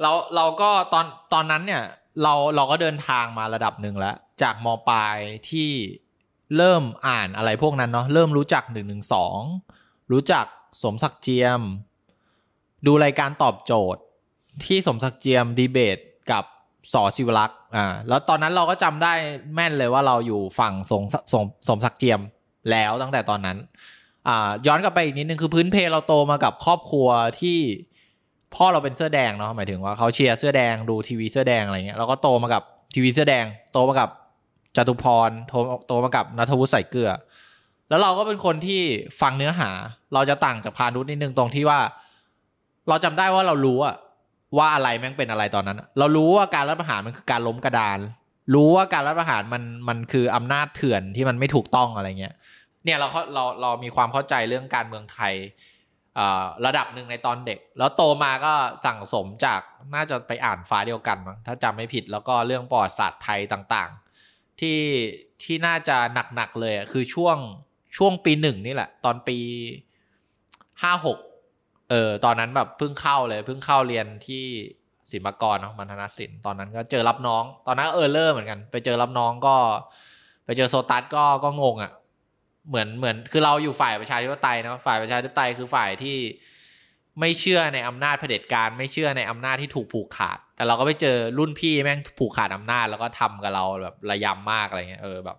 [0.02, 1.84] เราเราก็ตอนตอนนั้นเนี่ย
[2.24, 5.18] เราเราก็เดินทางมาระดับหนึ่งแล้ว จากมปลาย
[5.50, 5.70] ที่
[6.58, 9.40] เริ่มอ่านอะไรพวกนั้นเนาะเริ่มรู้จักหนึ่งหนึ่งสอง
[10.12, 10.46] รู้จัก
[10.84, 11.62] สมศักดิ์เจียม
[12.86, 14.02] ดูรายการตอบโจทย์
[14.66, 15.98] ที่สมศักดิ์เจียมดีเบต
[16.32, 16.44] กับ
[16.94, 19.14] สอศิวรักษ์อ่าแล้วตอนนั้นเราก็จำได้
[19.56, 22.20] แม่นเลยว่าเราอยู่ฝั่งสมสมสมศักดิ์เจียม
[22.72, 23.58] แล้วตั้งแต่ตอนนั้น
[24.28, 27.08] อ่าย้อนกลับไปอีกนิดนึงคือพื้นเพเราโตมากับครอบครัว
[27.42, 27.58] ที่
[28.56, 34.10] พ่อเราเป็นเสื้อแดงเนาะหมายถึงว่าเขาเชียร์เสื้อแดงดูทีวีเสื้อแดงอะไรเงี้ยเราก็โตมากับทีวีเสื้อแดง โตมากับ
[34.78, 35.54] จตุพรโต
[35.88, 37.12] โตมากับนัทวุฒิใส่เกลือ
[37.90, 38.82] แล้วเราก็เป็นคนที่
[39.22, 39.70] ฟังเนื้อหา
[40.14, 41.80] เราจะต่างจากพานุษนิดนึงตรงที่ว่า
[42.90, 43.96] เราจำได้ว่าเรารู้อะ
[44.58, 48.00] ว่าอะไรแม่งเป็นอะไรตอนนั้น เรารู้ว่าการรัฐประหารมันคือการล้มกระดาน
[48.54, 52.36] รู้ว่าการรัฐประหารมันมันคืออำนาจเถื่อนที่มันไม่ถูกต้องอะไรเงี้ย
[52.84, 55.34] เนี่ยเราเราเรามีความเข้าใจเรื่องการเมืองไทย
[56.66, 58.54] ระดับหนึ่งในตอนเด็ก แล้วโตมาก็
[58.86, 59.62] สั่งสมจาก
[59.96, 63.92] น่าจะไปอ่านฟ้าเดียวกันมั้งถ้าจำไม่ผิดแล้วก็เรื่องปอดศาสตร์ไทยต่าง
[64.60, 64.80] ที่
[65.44, 65.98] ที่น่าจะ
[66.36, 67.38] หนักๆเลยคือช่วง
[67.98, 69.38] ช่วงปีหนึ่งนี่แหละ ตอนปี
[70.82, 71.18] ห้าหก
[71.90, 74.44] เออตอนนั้นแบบเพิ่งเข้าเลยเพิ่งเข้าเรียนที่
[75.12, 79.56] ศิลปากรเนาะมันธนศิลป์ตอนนั้นก็เจอรับน้อง ตอนนั้นเออเลอร์เหมือนกัน ไปเจอรับน้องก็
[80.46, 81.92] ไปเจอโซตัสก็ก็งงอะ่ะ
[82.68, 86.18] เหมือนเหมือนคือเราอยู่ฝ่ายประชาธิปไตยนะฝ่ายประชาธิปไตยคือฝ่ายที่
[87.20, 95.38] ไม่เชื่อในอำนาจเผด็จการ ไม่เชื่อในอำนาจที่ถูกผูกขาด แต่เราก็ไปเจอรุ่นพี่แม่งผูกขาดอำนาจแล้วก็ทำกับเราแบบระยำมากอะไรเงี้ยเออแบบ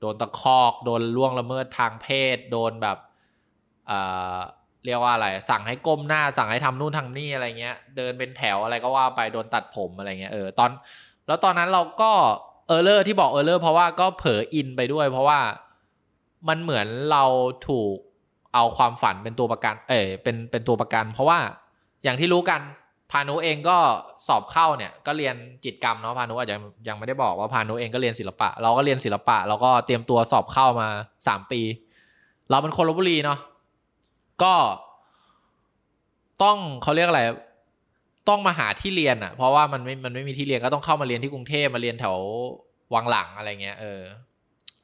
[0.00, 2.98] โดนตะคอกโดนล่วงละเมิดทางเพศ โดนแบบ
[3.86, 3.98] เอ่
[4.34, 4.36] อ
[4.84, 10.70] เรียกว่าอะไร สั่งให้ก้มหน้าสั่งให้ทำนู่นทำนี่อะไรเงี้ย เดินเป็นแถวอะไรก็ว่าไปโดนตัดผมอะไรเงี้ยเออตอน
[11.26, 12.12] แล้วตอนนั้นเราก็
[12.68, 15.38] error ที่บอก error เพราะว่าก็เผลออินไปด้วย เพราะว่า
[16.48, 17.24] มันเหมือนเรา
[17.68, 17.94] ถูก
[18.54, 21.38] เอาความฝันเป็นตัวประกัน เออเป็นเป็นตัวประกัน เพราะว่า
[22.04, 22.60] อย่างที่รู้กัน
[23.12, 23.78] พานุเองก็
[24.28, 26.56] สอบเข้าเนี่ยก็เรียนจิตกรรมเนาะพานุอาจจะ
[26.88, 30.88] ยังไม่ได้บอกว่าพานุเองก็เรียนศิลปะ เราก็เรียนศิลปะเราก็เตรียมตัวสอบเข้ามา
[31.26, 31.60] สามปี
[32.50, 33.38] เราเป็นคนลบบุรีเนาะ
[34.42, 34.54] ก็
[36.42, 37.22] ต้องเขาเรียกอะไร
[38.28, 42.16] ต้องมาหาที่เรียนอะ่ะ เพราะว่ามันไม่มันไม่มีที่เรียนก็ต้องเข้ามาเรียนที่กรุงเทพมาเรียนแถว
[42.94, 44.00] วังหลังอะไรเงี้ยเออ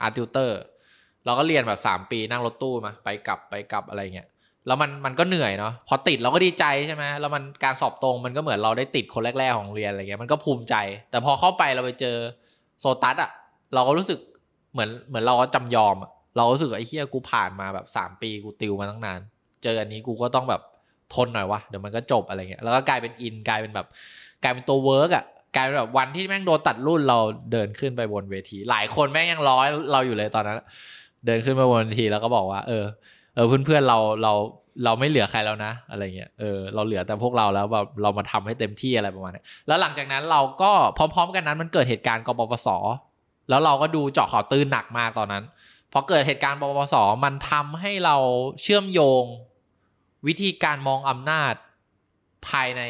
[0.02, 0.58] อาร์ติวเตอร์
[1.24, 4.28] เราก็เรียนแบบสามปีนั่งรถตู้มา ไปกลับไปกลับอะไรเงี้ย
[4.68, 10.74] แล้วมันมันก็เหนื่อยเนาะพอติดเราก็ดีใจใช่ไหมแล้วมันการสอบตรงมันก็เหมือนเราได้ติดคนแรก ๆของเรียนอะไรเงี้ยมันก็ภูมิใจ
[11.11, 12.16] แต่พอเข้าไปเราไปเจอ
[12.81, 13.31] โซตัสอะ
[13.74, 14.18] เราก็รู้สึก
[14.72, 15.96] เหมือนเหมือนเราก็จำยอม
[16.37, 19.20] เรารู้สึกไอ้เหี้ยกูผ่านมาแบบสามปีกูติวมาตั้งนาน
[19.62, 20.62] เจออันนี้กูก็ต้องแบบ
[21.14, 23.87] ทนหน่อยวะเดี๋ยวมันก็จบอะไรเงี้ยแล้วก็กลายเป็นอินกลายเป็นแบบ
[24.42, 25.24] กลายเป็นตัว work อะ
[25.57, 27.18] กลายเป็นแบบวันที่แม่งโดนตัดรุ่นเรา
[27.52, 30.61] เดินขึ้นไปบนเวที หลายคนแม่งยังล้อเราอยู่เลยตอนนั้น
[31.26, 32.85] เดินขึ้นมาบนเวทีแล้วก็บอกว่า เออ
[33.38, 34.33] เออเพื่อนๆเราเรา
[34.85, 42.68] เราไม่เหลือใครแล้วนะ อะไรเงี้ยเออเราเหลือแต่พวกเราแล้วแบบเรามาทำให้เต็มที่อะไรประมาณนี้แล้วหลังจากนั้นเราก็พร้อม ๆ กันนั้นมันเกิดเหตุการณ์กปปส
[43.48, 45.44] แล้วเราก็ดูเจาะข่าวตื้นหนักมากตอนนั้น
[45.92, 48.16] พอเกิดเหตุการณ์ปปสมันทำให้เรา
[48.62, 49.24] เชื่อมโยง
[50.27, 51.55] วิธีการมองอำนาจ
[52.48, 52.83] ภายใน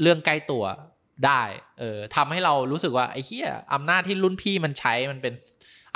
[0.00, 0.64] เรื่องใกล้ตัว
[1.26, 1.42] ได้
[1.78, 5.34] เออทำให้เรารู้สึกว่าไอ้เหี้ยอำนาจที่รุ่นพี่มันใช้มันเป็น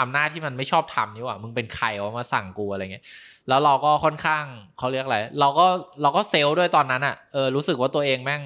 [0.00, 3.04] อำนาจที่มันไม่ชอบทำนี่ว่ามึงเป็นใครวะมาสั่งกูอะไรเงี้ย
[3.48, 4.44] แล้วเราก็ค่อนข้าง
[4.78, 5.66] เขาเรียกอะไรเราก็
[6.02, 8.42] เราก็เซลล์ด้วยตอนนั้นอะ่ะเออรู้สึกว่าตัวเองแม่ง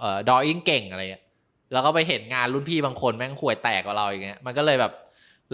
[0.00, 1.24] เอ่อดออิ่งเก่งอะไรเงี้ย
[1.72, 4.92] แล้วก็ไปเห็นงานรุ่นพี่บางคนแม่งข่วยแตกกว่าเราอย่างเงี้ยมันก็เลยแบบ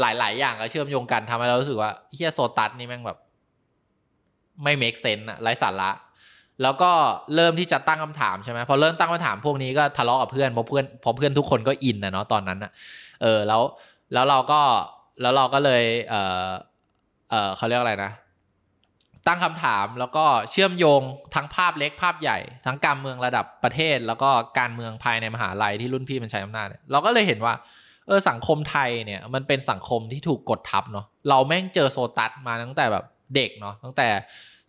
[0.00, 3.18] หลาย ๆ อย่างก็เชื่อมโยงกันทำให้เรารู้สึกว่าเฮียโซตัสนี่แม่งแบบ
[4.62, 5.90] ไม่เมคเซนอะไร้สาระ
[6.62, 6.90] แล้วก็
[7.35, 12.70] เริ่มที่จะตั้งคำถามใช่ไหมพอเริ่มตั้งคำถามพวกนี้ก็ทะเลาะกับเพื่อนเพราะเพื่อนเพราะเพื่อนทุกคนก็อินนะเนาะตอนนั้นอะ
[13.22, 13.62] เออแล้ว
[14.12, 14.61] แล้วเราก็
[15.21, 16.15] แล้วเราก็เลยเอ
[16.47, 16.49] อ
[17.31, 18.13] เออเขาเรียกอะไรนะ
[19.27, 21.03] ตั้งคำถามแล้วก็เชื่อมโยง
[21.35, 27.55] ทั้งภาพเล็กภาพใหญ่ ทั้งการเมืองระดับประเทศ แล้วก็การเมืองภายในมหาลัยที่รุ่นพี่มันใช้อำนาจเนี่ยเราก็เลยเห็นว่า
[28.07, 33.05] เออสังคมไทยเนี่ยมันเป็นสังคมที่ถูกกดทับเนาะเราแม่งเจอโซตัสมาตั้งแต่แบบ
[33.35, 34.09] เด็กเนาะตั้งแต่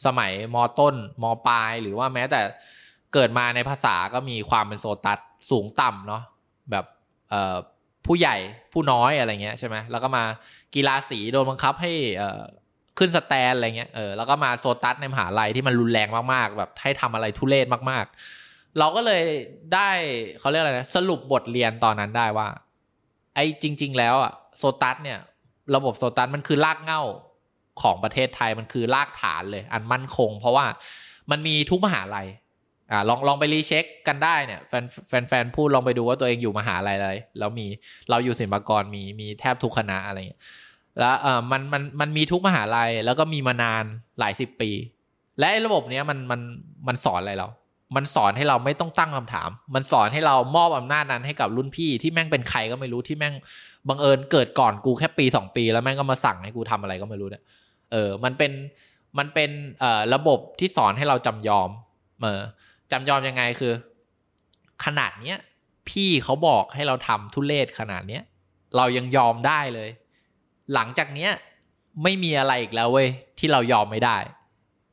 [0.06, 2.42] สมัยมต้นมปลาย หรือว่าแม้แต่
[3.14, 5.20] เกิดมาในภาษาก็มีความเป็นโซตัส
[5.52, 6.24] สูงต่ำเนาะ
[6.72, 6.86] แบบ
[7.30, 7.58] เอ่อ
[8.08, 8.36] ผู้ใหญ่
[8.74, 10.24] ผู้น้อยอะไรเงี้ยใช่ไหมแล้วก็มา
[10.76, 12.42] กีฬาสีโดนบังคับให้เออ
[12.98, 19.24] ขึ้นสแตนอะไรเงี้ยเออแล้วก็มาโซตัสในมหาลัยที่มันรุนแรงมากๆ แบบให้ทำอะไรทุเรศมากๆ เราก็เลย
[19.74, 19.90] ได้
[20.40, 22.48] เขาเรียกอะไรนะสรุปบทเรียนตอนนั้นได้ว่า
[23.36, 25.20] ไอ้จริง ๆ แล้วอะโซตัสเนี่ย
[25.76, 27.02] ระบบโซตัสมันคือรากเง้า
[27.82, 30.66] ของประเทศไทยมันคือรากฐานเลย อันมั่นคง เพราะว่า
[31.32, 32.28] มันมีทุกมหาลัย
[32.92, 37.68] อ่าลองลองไปรีเช็คกันได้เนี่ยแฟนแฟนแฟนพูดลองไปดูว่าตัวเองอยู่มหาลัยอะไรแล้วมี
[38.10, 40.42] เราอยู่ศิลปากรมีมีแทบทุกคณะอะไรเงี้ย
[41.00, 43.84] แล้วเออมันมันมันมีทุกมหาลัยแล้วก็มีมานาน
[44.20, 44.72] หลายสิบปี
[45.40, 46.42] และระบบเนี้ยมันมัน
[46.88, 47.48] มันสอนอะไรเรา
[47.96, 53.34] มันสอนให้เราไม่ต้องตั้งคำถาม มันสอนให้เรามอบอำนาจนั้นให้กับรุ่นพี่ที่แม่งเป็นใครก็ไม่รู้ที่แม่ง
[53.88, 57.44] บังเอิญเกิดก่อนกูแค่ปีสองปี แล้วแม่งก็มาสั่งให้กูทำอะไรก็ไม่รู้เนี่ย
[57.92, 58.52] เออ มันเป็น
[59.18, 59.50] มันเป็น
[59.80, 61.70] เอ่อระบบที่สอนให้เราจำยอม
[62.22, 62.42] เออ
[62.92, 63.74] จำยอมยังไงคือ
[64.86, 65.38] ขนาดเนี้ย
[65.90, 68.24] พี่เขาบอกให้เราทำทุเลศขนาดเนี้ย
[68.78, 69.90] เรายังยอมได้เลย
[70.74, 71.32] หลังจากเนี้ย
[72.04, 73.08] ไม่มีอะไรอีกแล้วเว้ย
[73.40, 74.18] ที่เรายอมไม่ได้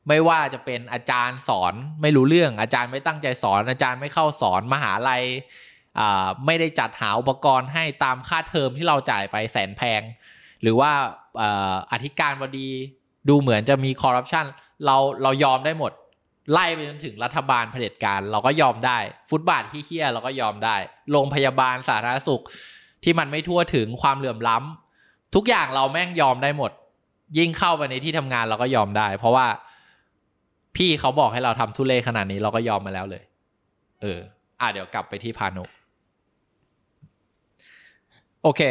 [0.07, 5.23] ไม่ว่าจะเป็นอาจารย์สอนไม่รู้เรื่อง อาจารย์ไม่ตั้งใจสอน อาจารย์ไม่เข้าสอนมหาลัย
[5.99, 10.01] อ่าไม่ได้จัดหาอุปกรณ์ให้ตามค่าเทอมที่เราจ่ายไปแสนแพง
[10.61, 10.91] หรือว่า
[11.91, 12.69] อธิการบดี
[13.29, 14.45] ดูเหมือนจะมีคอร์รัปชัน
[14.85, 15.91] เราเรายอมได้หมด
[16.51, 18.97] ไล่ไปจนถึงรัฐบาลเผด็จการเราก็ยอมได้
[19.29, 20.75] ฟุตบาทที่เฮี้ยเราก็ยอมได้
[21.11, 22.43] โรงพยาบาลสาธารณสุข
[23.03, 26.71] ที่มันไม่ทั่วถึงความเหลื่อมล้ำทุกอย่างเราแม่งยอมได้หมด
[27.37, 29.47] ยิ่งเข้าไปในที่ทำงานเราก็ยอมได้ เพราะว่า
[30.75, 33.23] พี่เขาบอกให้เราทำทุเลขนาดนี้เราก็ยอมมาแล้วเลย
[34.01, 34.19] เออ
[34.59, 35.63] อะเดี๋ยวกลับไปที่พานุ
[38.43, 38.61] โอเค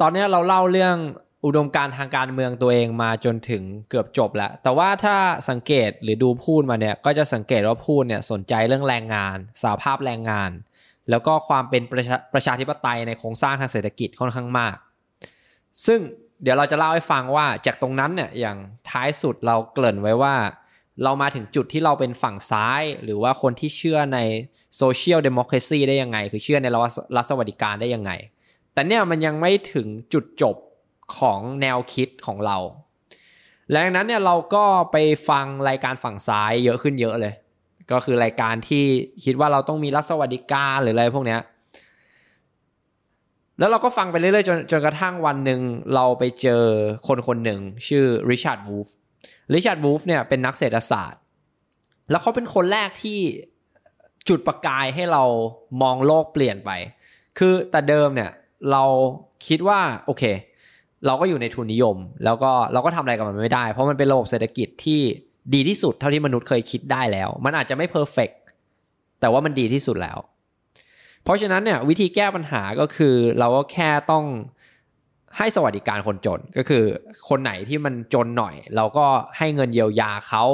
[0.00, 0.96] ตอนนี้เราเล่าเรื่อง
[1.44, 5.16] อุดมการทางการเมืองตัวเองมาจนถึงเกือบจบแล้ว แต่ว่าถ้า
[5.50, 10.50] สังเกตหรือดูพูดมาเนี่ย ก็จะสังเกตว่าพูดเนี่ยสนใจเรื่องแรงงานสาภาพแรงงาน
[11.10, 14.76] แล้วก็ความเป็นประชาประชาธิปไตยในโครงสร้างทางเศรษฐกิจค่อนข้างมาก
[15.86, 16.00] ซึ่ง
[16.42, 18.56] เดี๋ยวเราจะเล่าให้ฟังว่าจากตรงนั้นเนี่ยอย่าง
[18.90, 20.34] ท้ายสุดเราเกริ่นไว้ว่า
[21.02, 24.18] เรามาถึงจุดที่เราเป็นฝั่งซ้าย หรือว่าคนที่เชื่อใน
[24.76, 26.66] social democracy ได้ยังไง คือเชื่อใน
[27.16, 28.10] รัฐสวัสดิการได้ยังไง
[28.72, 30.56] แต่เนี่ยมันยังไม่ถึงจุดจบ
[31.16, 32.58] ของแนวคิดของเรา
[33.70, 34.96] และดังนั้นเนี่ยเราก็ไป
[35.28, 37.34] ฟังรายการฝั่งซ้ายเยอะขึ้นเยอะเลย
[37.92, 38.84] ก็คือรายการที่
[39.24, 41.40] คิดว่าเราต้องมีรัฐสวัสดิการหรืออะไรพวกเนี้ย
[43.58, 45.60] แล้วเราก็ฟังไปเรื่อยๆจนจนกระทั่งวันหนึ่ง
[45.94, 46.62] เราไปเจอ
[47.08, 48.88] คนคนหนึ่งชื่อริชาร์ดวูฟ
[49.54, 51.20] ริชาร์ดวูฟเนี่ยเป็นนักเศรษฐศาสตร์
[52.10, 53.18] แล้วเขาเป็นคนแรกที่
[54.28, 55.24] จุดประกายให้เรา
[55.82, 56.70] มองโลกเปลี่ยนไป
[57.38, 58.30] คือแต่เดิมเนี่ย
[58.70, 58.84] เรา
[59.46, 60.24] คิดว่าโอเค
[61.06, 65.00] เราก็อยู่ในทุนนิยม แล้วก็เราก็ทำอะไรกับมันไม่ได้ เพราะมันเป็นระบบเศรษฐกิจที่
[65.54, 68.30] ดีที่สุดเท่าที่มนุษย์เคยคิดได้แล้ว มันอาจจะไม่เพอร์เฟก
[69.20, 70.18] แต่ว่ามันดีที่สุดแล้ว
[71.24, 74.24] เพราะฉะนั้นเนี่ยวิธีแก้ปัญหาก็คือเราก็แค่ต้อง
[75.36, 76.84] ให้สวัสดิการคนจนก็คือ
[77.28, 79.06] คนไหนที่มันจนหน่อย เราก็
[79.38, 80.44] ให้เงินเยียวยาเขา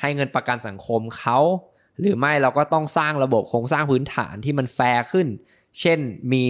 [0.00, 1.38] ให้เงินประกันสังคมเขา
[2.00, 5.26] หรือไม่เราก็ต้องสร้างระบบโครงสร้างพื้นฐานที่มันแฟร์ขึ้น
[5.80, 5.98] เช่น
[6.32, 6.46] มี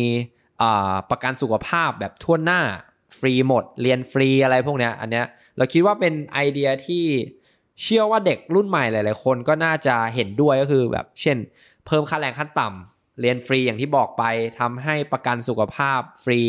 [1.10, 2.60] ประกันสุขภาพแบบทั่วหน้า
[3.18, 5.26] ฟรีหมด เรียนฟรีอะไรพวกเนี้ยอันเนี้ย
[5.56, 7.04] เราคิดว่าเป็นไอเดียที่
[7.82, 11.38] เชื่อว่าเด็กรุ่นใหม่หลาย ๆ คนก็น่าจะเห็นด้วยก็คือแบบเช่น
[11.86, 14.24] เพิ่มค่าแรงขั้นต่ำเรียนฟรีอย่างที่บอกไป
[14.58, 16.40] ทำให้ประกันสุขภาพฟรี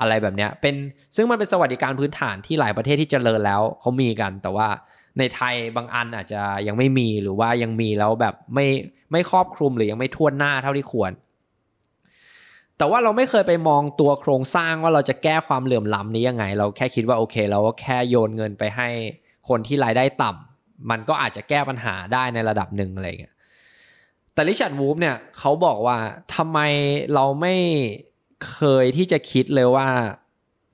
[0.00, 0.74] อะไรแบบเนี้ยเป็น
[1.16, 4.68] ซึ่งมันเป็นสวัสดิการพื้นฐานที่หลายประเทศที่เจริญแล้วเขามีกัน แต่ว่า
[5.18, 8.66] ในไทยบางอันอาจจะยังไม่มีหรือว่ายังมีแล้วแบบไม่
[9.12, 11.12] ไม่ครอบคลุมหรือยังไม่ทั่วหน้าเท่าที่ควร
[12.78, 18.88] แต่ว่าเราไม่เคยไปมองตัวโครงสร้างว่าเราจะแก้ความเหลื่อมล้ำนี้ยังไง เราแค่คิดว่าโอเค เราก็แค่โยนเงินไปให้
[19.48, 23.34] คนที่รายได้ต่ำมันก็อาจจะแก้ปัญหาได้ในระดับหนึ่งอะไรเงี้ย
[24.34, 25.98] แต่ริชาร์ดวูฟเนี่ยเขาบอกว่า
[26.34, 26.58] ทำไม
[27.14, 27.54] เราไม่
[28.52, 29.88] เคยที่จะคิดเลยว่า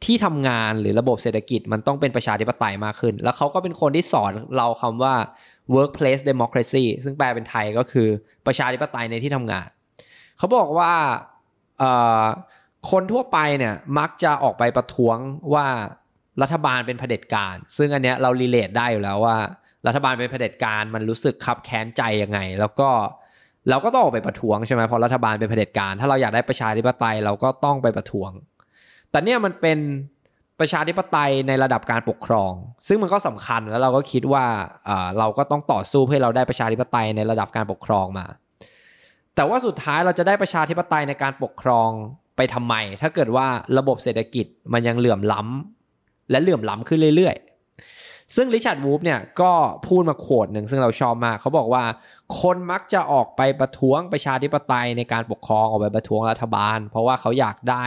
[0.05, 5.15] ที่ทำงานหรือระบบเศรษฐกิจมันต้องเป็นประชาธิปไตยมากขึ้น แล้วเขาก็เป็นคนที่สอนเราคำว่า
[5.75, 8.09] workplace democracy ซึ่งแปลเป็นไทยก็คือ
[8.47, 9.69] ประชาธิปไตยในที่ทำงาน
[10.39, 10.93] เขาบอกว่า
[12.91, 15.17] คนทั่วไปเนี่ยมักจะออกไปประท้วง
[15.55, 15.67] ว่า
[16.43, 19.37] รัฐบาลเป็นเผด็จการ ซึ่งอันเนี้ยเรารีเลทได้อยู่แล้วว่า
[19.87, 22.89] รัฐบาลเป็นเผด็จการมันรู้สึกขับแค้นใจยังไง แล้วก็
[23.71, 28.31] เราก็ต้องออกไปประท้วงใช่ไหมเพราะรัฐบาลเป็นเผด็จการ ถ้าเราอยากได้ประชาธิปไตยเราก็ต้องไปประท้วง
[29.11, 29.79] แต่เนี่ยมันเป็น
[30.61, 32.53] ประชาธิปไตยในระดับการปกครอง
[32.89, 34.45] ซึ่งมันก็สำคัญแล้วเราก็คิดว่า
[35.19, 38.27] เราก็ต้องต่อสู้เพื่อเราได้ประชาธิปไตยในระดับการปกครองมา
[39.41, 41.91] แต่ว่าสุดท้ายเราจะได้ประชาธิปไตยในการปกครอง
[42.37, 43.47] ไปทำไม ถ้าเกิดว่า
[43.79, 49.53] ระบบเศรษฐกิจมันยังเหลื่อมล้ำและเหลื่อมล้ำขึ้นเรื่อยๆ ซึ่งริชาร์ดวูฟเนี่ยก็
[49.87, 51.85] พูดมาโขดหนึ่งซึ่งเราชอบมาก เขาบอกว่า
[52.41, 57.85] คนมักจะออกไปประท้วงประชาธิปไตยในการปกครองออกไปประท้วงรัฐบาล เพราะว่าเขาอยากได้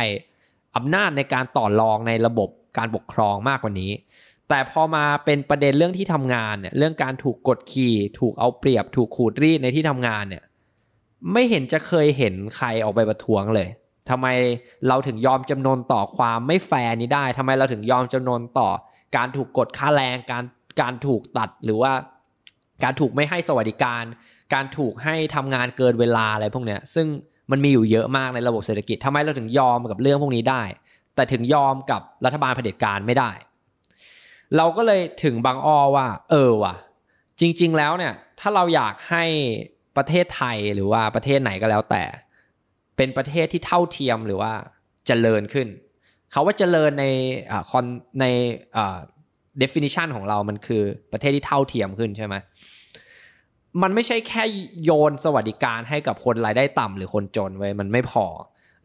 [0.76, 3.92] อำนาจในการต่อรองในระบบการปกครองมากกว่านี้
[4.50, 10.44] แต่พอมาเป็นประเด็นเรื่องที่ทำงานเนี่ยเรื่องการถูกกดขี่ ถูกเอาเปรียบ ถูกขูดรีดในที่ทำงานเนี่ย
[11.32, 13.68] ไม่เห็นจะเคยเห็นใครออกไปประท้วงเลย
[14.10, 14.28] ทำไม
[14.88, 18.70] เราถึงยอมจำนนต่อความไม่แฟร์นี้ได้ทำไมเราถึงยอมจำนนต่อ
[19.16, 20.44] การถูกกดค่าแรงการ
[20.82, 21.92] การถูกตัดหรือว่า
[22.84, 24.04] การถูกไม่ให้สวัสดิการ
[24.54, 27.08] การถูกให้ทำงานเกินเวลาอะไรพวกเนี้ย ซึ่ง
[27.52, 30.64] มันมีอยู่เยอะมากในระบบเศรษฐกิจทำไมเราถึงยอมกับเรื่องพวกนี้ได้
[31.16, 33.32] แต่ถึงยอมกับรัฐบาลเผด็จการไม่ได้
[34.58, 36.76] เราก็เลยถึงบางอ้อว่า เออว่ะ
[37.40, 39.26] จริง ๆ แล้วเนี่ย ถ้าเราอยากให้
[39.98, 42.04] ประเทศไทยหรือว่าประเทศไหนก็แล้วแต่
[42.98, 44.52] เป็นประเทศที่เท่าเทียมหรือว่า
[45.08, 45.68] เจริญขึ้น
[46.32, 47.06] เขาว่าเจริญใน
[47.70, 47.86] คอน
[48.20, 48.26] ใน
[49.62, 52.36] definition ของเรามันคือประเทศที่เท่าเทียมขึ้นใช่ไหม
[53.82, 54.44] มันไม่ใช่แค่
[54.84, 58.26] โยนสวัสดิการให้กับคนรายได้ต่ำหรือคนจนไว้มันไม่พอ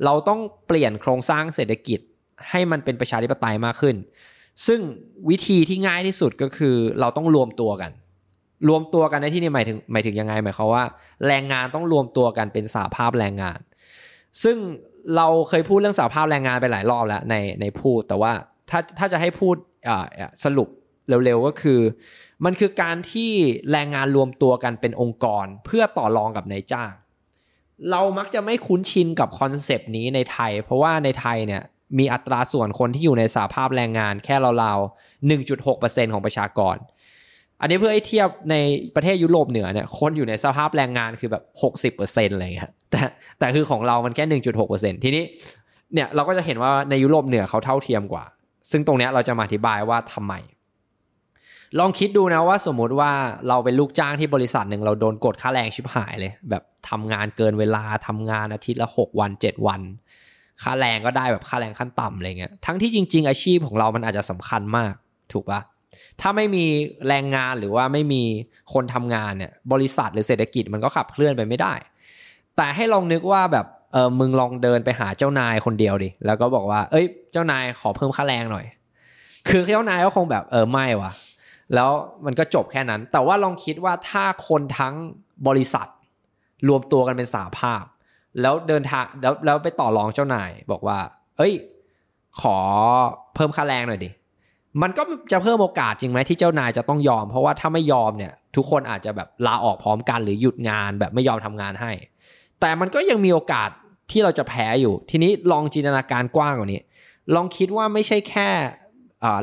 [0.04, 2.00] เราต้องเปลี่ยนโครงสร้างเศรษฐกิจ
[2.50, 3.96] ให้มันเป็นประชาธิปไตยมากขึ้น
[4.66, 4.80] ซึ่ง
[5.30, 7.90] วิธีที่ง่ายที่สุดก็คือเราต้องรวมตัวกัน
[8.68, 10.84] รวมตัวกันในที่นี้หมายถึงหมายถึงยังไงหมายความว่า
[11.26, 13.58] แรงงานต้องรวมตัวกันเป็นสาภาพแรงงาน
[14.42, 14.56] ซึ่ง
[15.16, 18.32] เราเคยพูดเรื่องสาภาพแรงงานไปหลายรอบแล้วในในพูดแต่ว่า
[18.70, 19.56] ถ้าถ้าจะให้พูด
[20.44, 20.68] สรุป
[21.08, 21.80] เร็วๆก็คือ
[22.44, 23.32] มันคือการที่
[23.72, 26.92] แรงงานรวมตัวกันเป็นองค์กรเพื่อต่อรองกับนายจ้าง
[27.90, 31.62] เรามักจะไม่คุ้นชินกับคอนเซป ต์นี้ในไทย เพราะว่าในไทยเนี่ย
[31.98, 36.76] มีอัตราส่วนคนที่อยู่ในสาภาพแรงงานแค่ราวๆ1.6%ของประชากร
[37.60, 38.56] อันนี้เพื่อให้เทียบใน
[38.96, 41.42] ประเทศยุโรปเหนือเนี่ยคนอยู่ในสภาพแรงงานคือแบบ
[41.94, 43.02] 60%อะไรเงี้ยแต่
[43.38, 45.24] แต่คือของเรามันแค่1.6%ทีนี้
[45.94, 48.24] เนี่ยเราก็จะเห็นว่าในยุโรปเหนือเขาเท่าเทียมกว่า
[48.70, 50.34] ซึ่งตรงนี้เราจะมาอธิบายว่าทำไม
[51.78, 53.10] ลองคิดดูนะว่าสมมุติว่า
[53.48, 59.80] เราเป็นลูกจ้างที่บริษัทหนึ่งเราโดนกดค่าแรงชิบหายเลย แบบทำงานเกินเวลาทำงานอาทิตย์ละ6วัน7วัน
[60.62, 64.92] ค่าแรงก็ได้แบบค่าแรงขั้นต่ำอะไรเงี้ยทั้งที่จริง ๆ อาชีพของเรามันอาจจะสำคัญมาก
[65.32, 65.60] ถูกปะ
[66.20, 66.64] ถ้าไม่มี
[67.08, 68.22] แรงงานหรือว่าไม่มี
[68.72, 71.74] คนทำงานเนี่ยบริษัทหรือเศรษฐกิจมันก็ขับเคลื่อนไปไม่ได้
[72.56, 78.66] แต่ให้ลองนึกว่าแบบเออมึงลองเดินไปหาเจ้านายคนเดียวดิแล้วก็บอกว่า เอ้ย เจ้านายขอเพิ่มค่าแรงหน่อย
[79.48, 81.12] คือเจ้านายก็คงแบบเออไม่วะ
[81.74, 81.90] แล้ว
[82.24, 84.94] มันก็จบแค่นั้น แต่ว่าลองคิดว่าถ้าคนทั้ง
[85.48, 85.86] บริษัท
[86.68, 87.84] รวมตัวกันเป็นสาภาพ
[88.40, 90.98] แล้วเดินทางแล้วแล้วไปต่อรองเจ้านาย บอกว่า
[91.38, 91.52] เอ้ย
[92.40, 92.56] ขอ
[93.34, 94.10] เพิ่มค่าแรงหน่อยดิ
[94.82, 101.92] มันก็จะเพิ่มโอกาสจริงไหมที่เจ้านายจะต้องยอม เพราะว่าถ้าไม่ยอมเนี่ย ทุกคนอาจจะแบบลาออกพร้อมกันหรือหยุดงานแบบไม่ยอมทำงานให้
[102.60, 103.70] แต่มันก็ยังมีโอกาส
[104.10, 106.80] ที่เราจะแพ้อยู่ ทีนี้ลองจินตนาการกว้างกว่านี้
[107.34, 108.48] ลองคิดว่าไม่ใช่แค่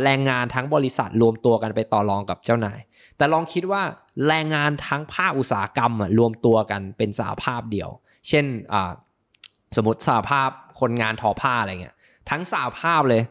[0.03, 2.79] แรงงานทั้งบริษัทรวมตัวกันไปต่อรองกับเจ้านาย
[3.17, 3.81] แต่ลองคิดว่า
[4.27, 7.89] แรงงานทั้งภาคอุตสาหกรรมรวมตัวกันเป็นสาภาพเดียว
[8.29, 8.45] เช่น
[9.75, 11.95] สมมติสาภาพคนงานทอผ้าอะไรเงี้ย
[12.29, 13.21] ทั้งสาภาพเลย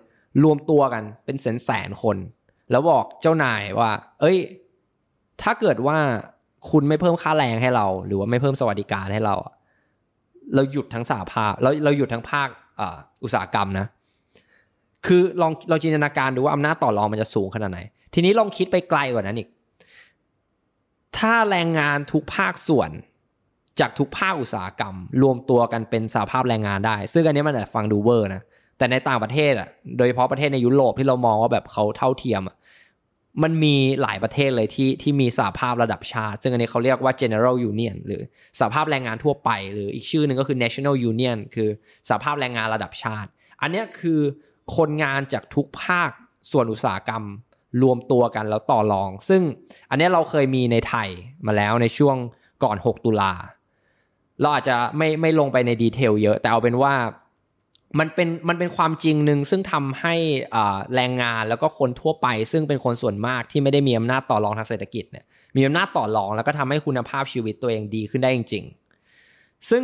[0.42, 2.16] รวมตัวกันเป็นแสนแสนคน
[2.70, 4.38] แล้วบอกเจ้านายว่า เอ้ย
[5.42, 5.98] ถ้าเกิดว่า
[6.70, 9.34] คุณไม่เพิ่มค่าแรงให้เรา หรือว่าไม่เพิ่มสวัสดิการให้เรา
[10.54, 12.48] เราหยุดทั้งสาภาพเราเราหยุดทั้งภาค
[13.24, 13.86] อุตสาหกรรมนะ
[15.06, 17.80] คือลองเราจินตนาการดูว่าอำนาจต่อรองมันจะสูงขนาดไหน
[18.14, 19.48] ทีนี้ลองคิดไปไกลกว่านั้นอีก
[21.18, 22.90] ถ้าแรงงานทุกภาคส่วน
[23.80, 28.42] จากทุกภาคอุตสาหกรรม รวมตัวกันเป็นสาภาพแรงงานได้ ซึ่งอันนี้มันฟังดูเวอร์นะ
[28.78, 32.56] แต่ในต่างประเทศอะโดยเฉพาะประเทศในยุโรปที่เรามองว่าแบบเขาเท่าเทียมอะ
[33.42, 38.22] มันมีหลายประเทศเลยที่ที่มีสาภาพระดับชาติ ซึ่งอันนี้เขาเรียกว่า general union หรือ
[38.60, 41.68] สาภาพแรงงานทั่วไป หรืออีกชื่อหนึ่งก็คือ national union คือ
[42.10, 44.20] สาภาพแรงงานระดับชาติ อันนี้คือ
[44.76, 46.10] คนงานจากทุกภาค
[46.52, 47.24] ส่วนอุตสาหกรรม
[47.82, 49.42] รวมตัวกันแล้วต่อรอง ซึ่ง
[49.90, 51.08] อันนี้เราเคยมีในไทย
[51.46, 52.16] มาแล้วในช่วง
[52.64, 53.32] ก่อน 6 ตุลา
[54.40, 56.94] เราอาจจะไม่ไม่ลงไปใน detail เยอะ แต่เอาเป็นว่า
[57.98, 60.14] มันเป็นมันเป็นความจริงหนึ่งซึ่งทำให้
[60.94, 65.24] แรงงานแล้วก็คนทั่วไป ซึ่งเป็นคนส่วนมากที่ไม่ได้มีอำนาจต่อรองทางเศรษฐกิจเนี่ย
[65.56, 68.64] มีอำนาจต่อรองแล้วก็ทำให้คุณภาพชีวิตตัวเองดีขึ้นได้จริง
[69.16, 69.82] ๆ ซึ่ง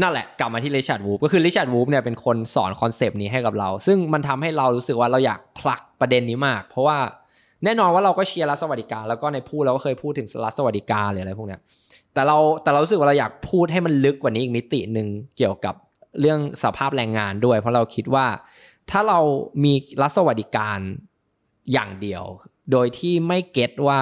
[0.00, 6.98] นั่นแหละกลับมาที่ Richard Wolff ก็คือ Richard Wolff เนี่ยเป็นคนสอน concept นี้ให้กับเรา ซึ่งมันทำให้เรารู้สึกว่าเราอยากผลักประเด็นนี้มาก เพราะว่า
[7.64, 11.60] แน่นอนว่าเราก็เชียร์รัฐสวัสดิการ แล้วก็ในพูดเราก็เคยพูดถึงรัฐสวัสดิการหรืออะไรพวกเนี้ย
[12.14, 15.74] แต่เราแต่เรารู้สึกว่าเราอยากพูดให้มันลึกกว่านี้อีกมิติหนึ่งเกี่ยวกับ
[16.20, 18.26] เรื่องสภาพแรงงานด้วย เพราะเราคิดว่า
[18.90, 19.20] ถ้าเรา
[19.64, 20.78] มีรัฐสวัสดิการ
[21.72, 22.24] อย่างเดียว
[22.72, 24.00] โดยที่ไม่เก็ตว่า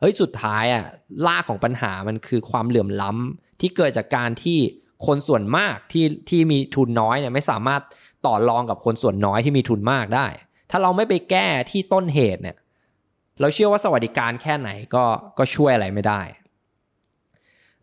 [0.00, 0.84] เฮ้ยสุดท้ายอะ
[1.26, 4.58] ล่าของปัญหามันคือความเหลื่อมล้ำที่เกิดจากการที่
[5.06, 7.82] คนส่วนมากที่ที่มีทุนน้อยเนี่ยไม่สามารถ
[8.26, 10.26] ต่อรองกับคนส่วนน้อยที่มีทุนมากได้
[10.70, 12.56] ถ้าเราไม่ไปแก้ที่ต้นเหตุเนี่ย
[13.40, 15.04] เราเชื่อว่าสวัสดิการแค่ไหนก็
[15.38, 16.22] ก็ช่วยอะไรไม่ได้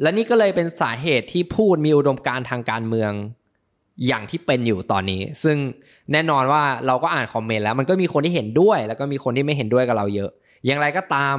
[0.02, 3.12] และนี่ก็เลยเป็นสาเหตุที่พูดมีอุดมการทางการเมือง
[4.08, 5.58] อย่างที่เป็นอยู่ตอนนี้ ซึ่ง
[6.12, 10.30] แน่นอนว่าเราก็อ่านคอมเมนต์แล้ว มันก็มีคนที่เห็นด้วย แล้วก็มีคนที่ไม่เห็นด้วยกับเราเยอะ
[10.66, 11.38] อย่างไรก็ตาม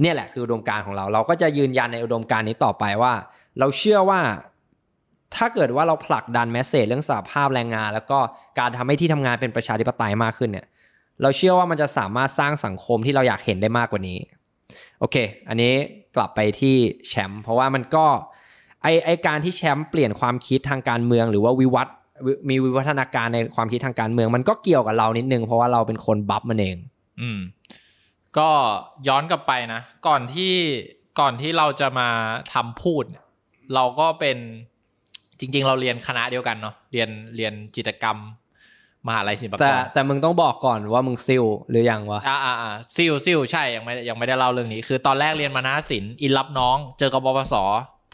[0.00, 3.12] เนี่ยแหละคืออุดมการของเรา เราก็จะยืนยันในอุดมการนี้ต่อไปว่า
[3.58, 4.20] เราเชื่อว่า
[5.36, 8.18] ถ้าเกิดว่าเราผลักดันแมสเซจเรื่องสาภาพแรงงาน แล้วก็
[8.58, 10.66] การทำให้ที่ทำงานเป็นประชาธิปไตยมากขึ้นเนี่ย
[11.22, 14.18] เราเชื่อว่ามันจะสามารถสร้างสังคมที่เราอยากเห็นได้มากกว่านี้
[15.00, 15.16] โอเค
[15.48, 15.72] อันนี้
[16.16, 16.76] กลับไปที่
[17.08, 18.06] แชมป์เพราะว่ามันก็
[18.82, 21.88] ไอไอการที่แชมป์เปลี่ยนความคิดทางการเมืองหรือว่าวิวัฒ
[22.50, 26.76] มีวิวัฒนาการในความคิดทางการเมือง มันก็เกี่ยวกับเรานิดนึง เพราะว่าเราเป็นคนบัฟมันเอง
[27.20, 27.40] อืม
[28.38, 28.48] ก็
[29.08, 30.52] ย้อนกลับไปนะ ก่อนที่
[31.20, 32.08] ก่อนที่เราจะมา
[32.52, 33.04] ทำพูด
[33.74, 34.36] เราก็เป็น
[35.40, 38.18] จริง ๆ เราเรียนคณะเดียวกันเนาะเรียนเรียนจิตกรรม
[39.06, 47.54] มหาลัยศิลปากรแต่แต่มึงต้องบอกก่อนว่ามึงซิ่วหรือยังวะอ่าอ่าอ่าซิ่วซิ่วใช่ยังไม่ยังไม่ได้เล่าเรื่องนี้ คือตอนแรกเรียนมัณฑนศิลป์อินรับน้อง เจอกับปปส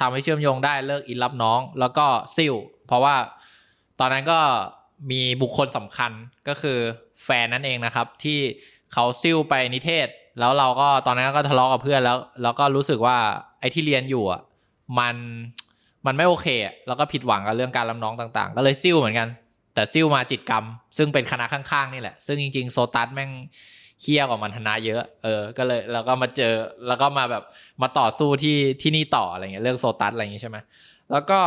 [0.01, 2.07] ทำให้เชื่อมโยงได้เลิกอินรับน้อง แล้วก็
[2.37, 2.55] ซิ่ว
[2.87, 3.15] เพราะว่า
[4.01, 4.41] ตอนนั้นก็
[5.11, 6.13] มีบุคคลสำคัญ
[6.49, 6.79] ก็คือ
[7.25, 8.39] แฟนนั่นเองนะครับ ที่
[8.93, 13.17] เขาซิ่วไปนิเทศ แล้วเราก็ตอนนั้นก็ทะเลาะกับเพื่อนแล้วแล้วก็รู้สึกว่า
[13.61, 14.43] ไอ้ที่เรียนอยู่อะ
[14.99, 15.17] มัน
[16.07, 16.47] มันไม่โอเค
[16.87, 19.29] แล้วก็ผิดหวังกับเรื่องการรับน้องต่างๆ ก็เลยซิ่วเหมือนกัน
[19.75, 20.65] แต่ซิ่วมาจิตกรรม
[20.97, 23.31] ซึ่งเป็นคณะข้างๆนี่แหละ ซึ่งจริงๆโซตัสแม่ง
[24.01, 26.55] เคี้ยกว่ามันธนาเยอะ เออ ก็เลยแล้วก็มาเจอ
[26.87, 27.45] แล้วก็มาแบบ
[27.83, 30.59] มาต่อสู้ที่ที่นี่ต่ออะไรเงี้ยเรื่องโซตัสอะไรอย่างงี้ใช่ไหม
[31.13, 31.41] แล้วก็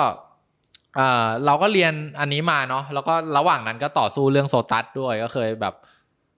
[0.95, 5.73] เออเราก็เรียนอันนี้มาเนาะแล้วก็ระหว่างนั้นก็ต่อสู้เรื่องโซตัสด้วยก็เคยแบบ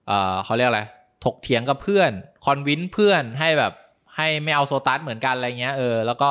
[0.06, 0.82] เออเขาเรียกอะไร
[1.24, 2.10] ถกเถียงกับเพื่อน
[2.44, 3.72] convince เพื่อนให้แบบ
[4.16, 6.30] ให้ไม่เอาโซตัสเหมือนกันอะไรเงี้ยเออแล้วก็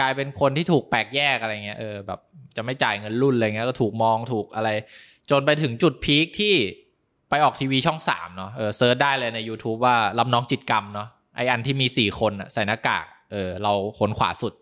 [0.00, 2.20] กลายเป็นคนที่ถูกแปลกแยกอะไรเงี้ยเออแบบ
[2.56, 4.70] จะไม่จ่ายเงินรุ่นอะไรเงี้ยก็ถูกมองถูกอะไร
[5.30, 6.54] จนไปถึงจุด peak ที่
[7.28, 14.54] ไปออกทีวีช่องสามเนาะเออ search ได้เลยใน YouTube ว่ารับน้องจิตกรรมเนาะไออันที่มีสี่คนใส่หน้ากากเออเราคนขวาสุด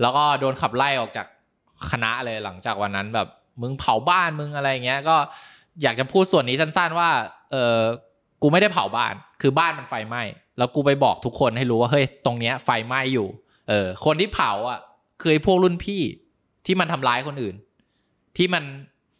[0.00, 1.26] แล้วก็โดนขับไล่ออกจาก
[1.92, 3.28] คณะเลยหลังจากวันนั้นแบบ
[3.62, 5.16] มึงเผาบ้านมึงอะไรเงี้ย ก็
[5.82, 7.10] อยากจะพูดส่วนนี้สั้นๆว่า
[7.50, 7.78] เออ
[8.42, 10.22] กูไม่ได้เผาบ้าน คือบ้านมันไฟไหม้
[10.58, 13.28] แล้วกูไปบอกทุกคนให้รู้ว่าเฮ้ยตรงเนี้ยไฟไหม้อยู่
[13.68, 14.80] เออ คนที่เผาอะ
[15.20, 16.02] คือไอ้พวกรุ่นพี่
[16.66, 17.54] ที่มันทำร้ายคนอื่น
[18.36, 18.64] ที่มัน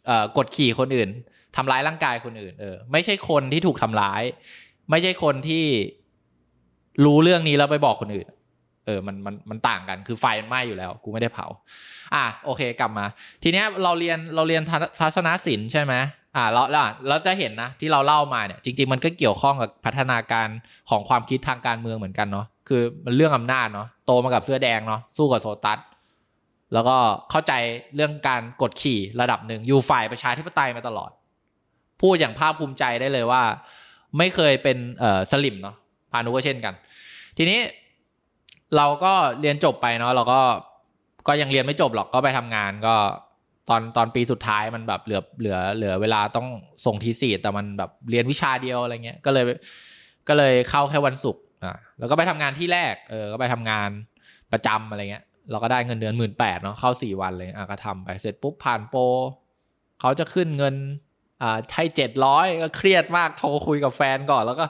[0.05, 1.09] เอ่อกดขี่คนอื่น
[1.55, 4.23] ทำร้ายร่างกายคนอื่น เออ ไม่ใช่คนที่ถูกทำร้าย
[4.89, 5.65] ไม่ใช่คนที่
[7.05, 8.27] รู้เรื่องนี้แล้วไปบอกคนอื่น
[8.85, 11.45] เออมันมันมันต่างกันคือไฟมันไหม้อยู่แล้ว กูไม่ได้เผา
[12.15, 13.05] อะโอเคกลับมา
[13.43, 14.61] ทีเนี้ยเราเรียนเราเรียน
[14.99, 15.93] ทัศนศิลป์ใช่ไหม
[16.35, 20.47] อ่าเราแล้วเราจะเห็นนะที่เราเล่ามาเนี่ยจริง ๆ มันก็เกี่ยวข้องกับพัฒนาการ
[20.89, 25.79] ของความคิดทางการเมืองเหมือนกันเนาะคือมันเรื่องอำนาจเนาะโตมากับเสื้อแดงเนาะสู้กับโซตัส
[26.73, 26.97] แล้วก็
[27.31, 27.53] เข้าใจ
[27.95, 31.11] เรื่องการกดขี่ระดับหนึ่งอยู่ฝ่ายประชาธิปไตยมาตลอด
[32.01, 33.43] พูดอย่างภาคภูมิใจได้เลยว่า
[34.17, 35.75] ไม่เคยเป็นเอ่อสลิมเนาะ
[36.11, 36.73] พานุก็เช่นกัน
[37.37, 37.59] ทีนี้
[38.77, 40.41] เราก็เรียนจบไปเนาะเราก็
[41.27, 42.95] ก็ยังเรียนไม่จบหรอกก็ไปทำงานก็
[43.69, 46.47] ตอนตอนปีสุดท้ายมันแบบเหลือเหลือเหลือเวลาต้อง
[46.85, 49.45] ส่งทีสีแต่มันแบบเรียนวิชาเดียวอะไรเงี้ยก็เลย
[50.27, 53.89] ก็เลยเข้าแค่วันศุกร์อะแล้วก็ไปทำงานที่แรกเออก็ไปทำงาน
[54.51, 59.01] ประจำอะไรเงี้ย เราก็ได้เงินเดือนหมื่นแปดเนาะเข้าสี่วันเลยอะก็ทำไปเสร็จปุ๊บผ่านโปร
[59.99, 60.75] เขาจะขึ้นเงิน
[61.41, 64.65] อ่าให้เจ็ดร้อยก็เครียดมากโทรคุยกับแฟนก่อนแล้วก็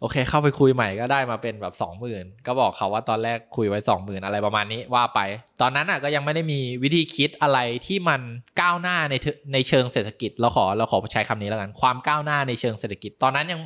[0.00, 5.20] โอเค เข้าไปคุยใหม่ก็ได้มาเป็นแบบสองหมื่นก็บอกเขาว่าตอนแรกคุยไว้สองหมื่นอะไรประมาณนี้ว่าไป
[5.60, 8.20] ตอนนั้นอะก็ยังไม่ได้มีวิธีคิดอะไรที่มัน
[8.60, 9.14] ก้าวหน้าใน
[9.52, 13.60] ในเชิงเศรษฐกิจเราขอเราขอใช้คำนี้แล้วกัน ความก้าวหน้าในเชิงเศรษฐกิจ ตอนนั้นยัง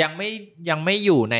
[0.00, 0.28] ยังไม่
[0.70, 1.38] ยังไม่อยู่ใน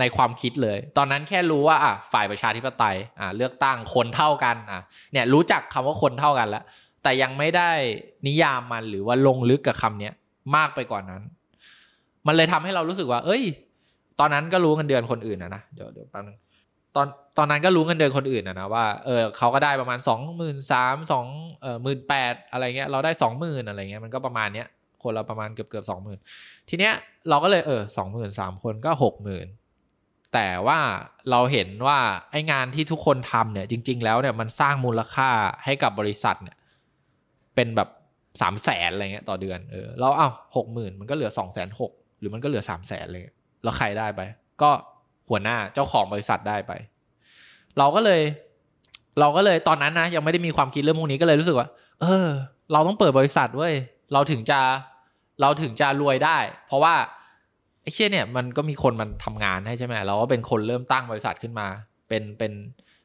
[0.00, 4.82] ในความคิดเลย ตอนนั้นแค่รู้ว่าอะฝ่ายประชาธิปไตยอะเลือกตั้งคนเท่ากันอะ
[5.12, 6.64] เนี่ยรู้จักคำว่าคนเท่ากันแล้ว
[7.02, 7.70] แต่ยังไม่ได้
[8.26, 10.14] นิยามมันหรือว่าลงลึกกับคำเนี้ย
[10.56, 11.22] มากไปกว่านั้น
[12.26, 13.42] มันเลยทำให้เรารู้สึกว่า เอ้ย
[14.20, 16.36] ตอนนั้นก็รู้เงินเดือนคนอื่นนะนะเดี๋ยวเดี๋ยวแป๊บนึง
[16.96, 17.06] ตอน
[17.38, 21.26] ตอนนั้นก็รู้เงินเดือนคนอื่นนะนะว่าเออเขาก็ได้ประมาณสองหมื่นสามสอง
[21.62, 24.66] เออหมื่นแปดอะไรเงี้ยเราได้สองหมื่นอะไรเงี้ยมันก็ประมาณเนี้ย
[25.02, 26.18] คนเราประมาณเกือบเกือบสองหมื่น
[26.68, 26.94] ทีเนี้ย
[27.28, 29.46] เราก็เลยเออสองหมื่นสามคนก็หกหมื่น
[30.34, 30.78] แต่ว่า
[31.30, 31.98] เราเห็นว่า
[32.30, 35.28] ไอ้งานที่ทุกคนทำเนี่ย จริง ๆ แล้วเนี่ยมันสร้างมูลค่า
[35.64, 36.56] ให้กับบริษัทเนี่ย
[37.54, 37.88] เป็นแบบ
[38.40, 43.24] สามแสนอะไรเงี้ยต่อเดือนเออเราเอ้าหกหมื่นมันก็เหลือสองแสนหก หรือมันก็เหลือสามแสนเลย
[43.62, 44.20] แล้วใครได้ไป
[44.62, 44.70] ก็
[45.28, 46.72] หัวหน้าเจ้าของบริษัทได้ไป
[47.78, 48.20] เราก็เลย
[49.20, 51.68] เราก็เลยตอนนั้นนะยังไม่ได้มีความคิดเรื่องพวกนี้ก็เลยรู้สึกว่า
[52.00, 52.28] เออ
[52.72, 53.74] เราต้องเปิดบริษัทเว้ย
[54.12, 54.60] เราถึงจะ
[55.40, 56.94] เราถึงจะรวยได้ เพราะว่า
[57.82, 61.66] ไอ้เชี่ยเนี่ยมันก็มีคนมันทำงานให้ใช่ไหมเราก็เป็นคนเริ่มตั้งบริษัทขึ้นมา
[62.08, 62.52] เป็นเป็น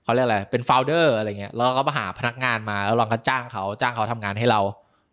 [0.03, 4.61] เขาเรียกอะไรเป็นโฟลเดอร์อะไรเงี้ยเราก็มาหาพนักงานมาแล้วลองก็จ้างเขาจ้างเขาทำงานให้เรา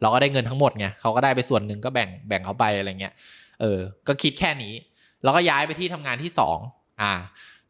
[0.03, 3.13] เราก็ได้เงินทั้งหมดไงเขาก็ได้ไปส่วนหนึ่งก็แบ่งแบ่งเขาไปอะไรเงี้ย
[3.61, 4.75] เออ ก็คิดแค่นี้
[5.23, 6.59] แล้วก็ย้ายไปที่ทำงานที่สอง
[7.01, 7.13] อ่า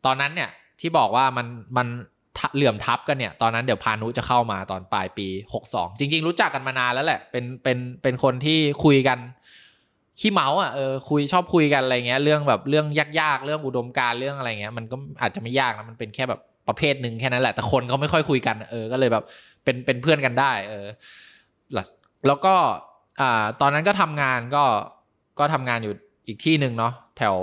[0.05, 1.89] ตอนนั้นเนี่ยที่บอกว่ามันมัน
[2.55, 9.19] เหลื่อมทับกันเนี่ย ตอนนั้นเดี๋ยวพานุจะเข้ามาตอนปลายปีหกสองจริง ๆ รู้จักกันมานานแล้วแหละ เป็นเป็นเป็นคนที่คุยกัน
[10.21, 12.87] ขี้เมาอะเออคุยชอบคุยกันอะไรเงี้ยเรื่องแบบเรื่อง
[13.21, 19.25] ยากๆเรื่องอุดมการเรื่องอะไรเงี้ยมันก็อาจจะไม่ยากนะมันเป็นแค่แบบประเภทหนึ่งแค่นั้นแหละแต่คนเขาไม่ค่อยคุยกันเออก็เลยแบบ
[19.65, 20.87] เป็นเป็นเพื่อนกันได้ เออ
[22.27, 22.55] แล้วก็
[23.21, 24.65] อ่าตอนนั้นก็ทำงานก็
[25.39, 25.95] ก็ทำงานอยู่
[26.27, 27.37] อีกที่หนึ่งเนาะแถว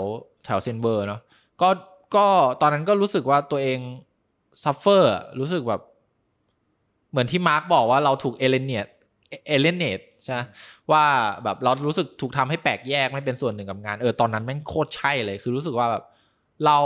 [0.46, 1.22] แถวเซนเบอร์เนาะ
[1.62, 1.70] ก็
[2.16, 2.26] ก็
[2.62, 3.80] ตอนนั้นก็รู้สึกว่าตัวเอง
[4.64, 5.82] suffer รู้สึกแบบ
[7.12, 8.86] เหมือนที่มาร์กซ์บอกว่าเราถูก alienate
[9.47, 10.38] alienate ใช่
[10.91, 11.04] ว่า
[11.43, 16.04] แบบเรารู้สึกถูกทำให้แปลกแยกไม่เป็นส่วนหนึ่งกับงานเออตอนนั้นแม่งโคตรใช่เลย คือรู้สึกว่าแบบ
[16.66, 16.78] เรา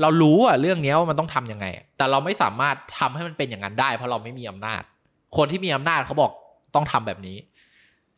[0.00, 4.82] เรารู้อะเรื่องนี้ว่ามันต้องทำยังไง แต่เราไม่สามารถทำให้มันเป็นอย่างนั้นได้ เพราะเราไม่มีอำนาจ
[5.36, 6.32] คนที่มีอำนาจเขาบอก
[6.74, 7.36] ต้องทำแบบนี้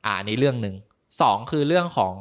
[0.05, 0.75] อ่านี้เรื่องหนึ่ง
[1.21, 2.15] สองคือเรื่องของ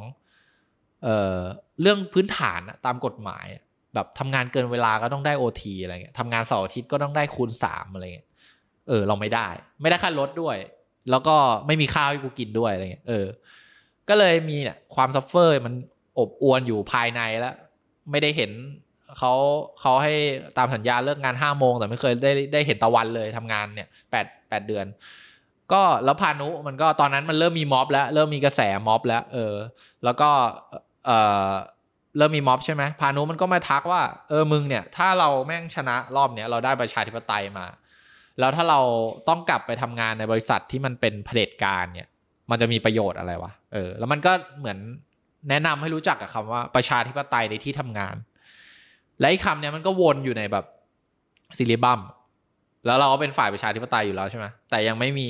[1.02, 1.38] เอ่อ
[1.80, 3.46] เรื่องพื้นฐานตามกฎหมาย
[3.94, 8.28] แบบทำงานเกินเวลาก็ต้องได้โอทีอะไรเงี้ยทำงานเสาร์อาทิตย์ก็ต้องได้คูณสามอะไรเงี้ย
[8.88, 9.48] เออ เราไม่ได้
[9.80, 10.56] ไม่ได้ค่ารถด้วย
[11.10, 11.36] แล้วก็
[11.66, 13.26] ไม่มีข้าวให้กูกินด้วยอะไรเงี้ยเออ
[14.08, 15.74] ก็เลยมีเนี่ยความ suffer มัน
[16.18, 17.54] อบอวลอยู่ภายในแล้ว
[18.10, 18.50] ไม่ได้เห็น
[19.18, 19.32] เขา
[19.80, 20.14] เขาให้
[20.58, 24.86] ตามสัญญาเลิกงานห้าโมงแต่ไม่เคยได้ได้เห็นตะวันเลยทำงานเนี่ยแปดแปดเดือน
[25.72, 29.54] ก็แล้วพานุมันก็ตอนนั้นมันเริ่มมีม็อบแล้ว เริ่มมีกระแสม็อบแล้วเออ
[30.04, 30.30] แล้วก็
[31.06, 31.10] เอ
[31.48, 31.50] อ
[32.16, 37.66] เริ่มมีม็อบใช่ไหมพานุมันก็มาทักว่า เออมึงเนี่ย ถ้าเราแม่งชนะรอบเนี้ยเราได้ประชาธิปไตยมา
[38.38, 38.80] แล้วถ้าเรา
[39.28, 42.08] ต้องกลับไปทำงานในบริษัทที่มันเป็นเผด็จการเนี่ย
[42.50, 44.78] มันจะมีประโยชน์อะไรวะเออ แล้วมันก็เหมือน
[45.48, 48.14] แนะนำให้รู้จักกับคำว่าประชาธิปไตยในที่ทำงาน
[49.18, 50.64] และไอ้คำเนี้ยมันก็วนอยู่ในแบบ
[51.58, 52.00] ซิลิบัม
[52.86, 55.28] แล้วเราก็เป็นฝ่ายประชาธิปไตยอยู่แล้วใช่ไหมแต่ยังไม่มี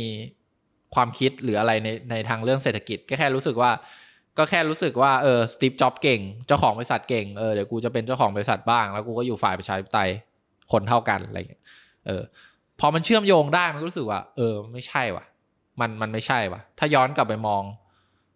[0.95, 3.71] ความคิดหรืออะไรในในทางเรื่องเศรษฐกิจก็แค่รู้สึกว่า
[4.39, 10.11] ก็แค่รู้สึกว่าเออสตีฟจ็อบเก่ง เจ้าของบริษัทเก่งเออเดี๋ยวกูจะเป็นเจ้าของบริษัทบ้าง แล้วกูก็อยู่ฝ่ายประชาธิปไตย
[10.73, 11.63] คนเท่ากันอะไรอย่างเงี้ย
[12.07, 12.23] เออ
[12.81, 15.25] พอมันเชื่อมโยงได้มันก็รู้สึกว่า เออ ไม่ใช่ว่ะ
[15.81, 17.63] มันมันไม่ใช่ว่ะ ถ้าย้อนกลับไปมอง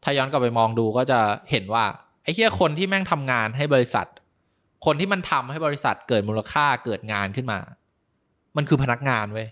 [0.04, 1.84] ถ้าย้อนกลับไปมองดูก็จะเห็นว่า
[2.22, 4.06] ไอ้เหี้ยคนที่แม่งทำงานให้บริษัท
[4.86, 7.58] คนที่มันทำให้บริษัทเกิดมูลค่าเกิดงานขึ้นมา
[8.56, 9.48] มันคือพนักงานเว้ย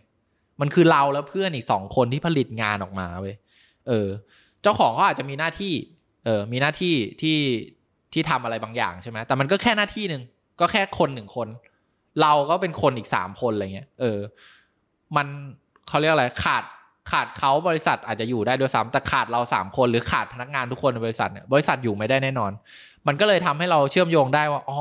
[0.60, 3.34] มันคือเราแล้วเพื่อนอีกสองคนที่ผลิตงานออกมาเว้ย
[3.88, 4.08] เออ
[4.62, 5.72] เจ้าของเขาอาจจะมีหน้าที่
[6.24, 7.38] เออมีหน้าที่ที่
[8.12, 10.22] ที่ทำอะไรบางอย่างใช่ไหมแต่มันก็แค่หน้าที่หนึ่ง
[10.60, 11.48] ก็แค่คนหนึ่งคน
[12.22, 14.18] เราก็เป็นคนอีกสามคนอะไรเงี้ยเออ
[15.16, 15.26] มัน
[15.88, 16.64] เขาเรียกอะไรขาด
[17.10, 22.52] ขาดเขาบริษัทอาจจะอยู่ได้ด้วยซ้ำแต่ขาดเราสามคนหรือขาดพนักงานทุกคนในบริษัทเนี่ยบริษัทอยู่ไม่ได้แน่นอน
[23.06, 24.78] มันก็เลยทำให้เราเชื่อมโยงได้ว่าอ๋อ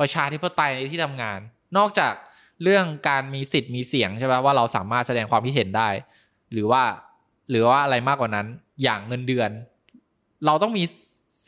[0.00, 1.38] ประชาธิปไตยในที่ทำงาน
[1.76, 2.12] นอกจาก
[2.62, 5.88] เรื่องการมีสิทธิ์มีเสียงใช่ไหมว่าเราสามารถแสดงความคิดเห็นได้
[6.52, 6.82] หรือว่า
[7.50, 8.46] หรือว่าอะไรมากกว่านั้น
[8.82, 9.50] อย่างเงินเดือน
[10.46, 10.84] เราต้องมี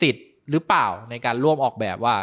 [0.01, 2.15] สิทธิ์หรือเปล่าในการร่วมออกแบบว่า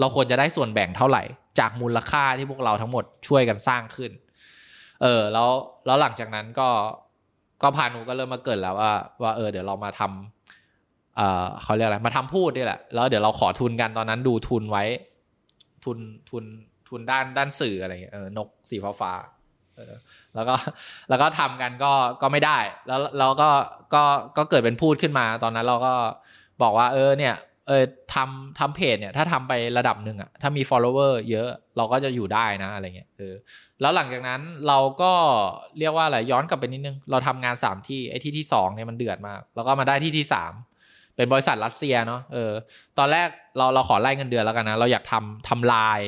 [0.00, 1.22] เราควรจะได้ส่วนแบ่งเท่าไหร่
[1.58, 4.10] จากมูลค่าที่พวกเราทั้งหมดช่วยกันสร้างขึ้น
[5.02, 5.50] เออแล้ว
[5.86, 6.68] แล้วหลังจากนั้นก็
[7.62, 8.92] ก็พานุก็เริ่มมาเกิดแล้วว่า
[9.22, 14.84] ว่าเออเดี๋ยวเรามาทำเออเขาเรียกอะไรมาทำพูดนี่แหละแล้วเดี๋ยวเราขอทุนกันตอนนั้นดูทุนไว้
[15.84, 15.98] ทุน
[16.30, 16.44] ทุน
[16.88, 19.12] ทุนด้านด้านสื่ออะไรเงี้ยเออนกสีฟ้าฟ้า
[19.76, 19.94] เออ
[20.34, 20.54] แล้วก็
[21.08, 23.48] แล้วก็ทำกันก็ก็ไม่ได้ แล้วเราก็
[23.94, 24.02] ก็
[24.36, 25.94] ก็เกิดเป็นพูดขึ้นมา ตอนนั้นเราก็
[26.62, 27.36] บอกว่า เออเนี่ย
[27.68, 27.84] เออ
[28.14, 33.34] ทำทำเพจเนี่ยถ้าทำไประดับหนึ่งอะถ้ามี follower เยอะเราก็จะอยู่ได้นะอะไรเงี้ยเออ
[33.80, 35.12] แล้วหลังจากนั้นเราก็
[35.78, 40.52] เรียกว่าอะไรย้อนกลับไปนิดนึง เราทำงานสามที่ไอ้ที่ที่สองเนี่ยมันเดือดมากแล้วก็มาได้ที่ที่สาม
[41.16, 42.52] เป็นบริษัทรัสเซียเนาะเออ
[42.98, 46.00] ตอนแรกเราเราขอไล่เงินเดือนแล้วกันนะ เราอยากทำทำลาย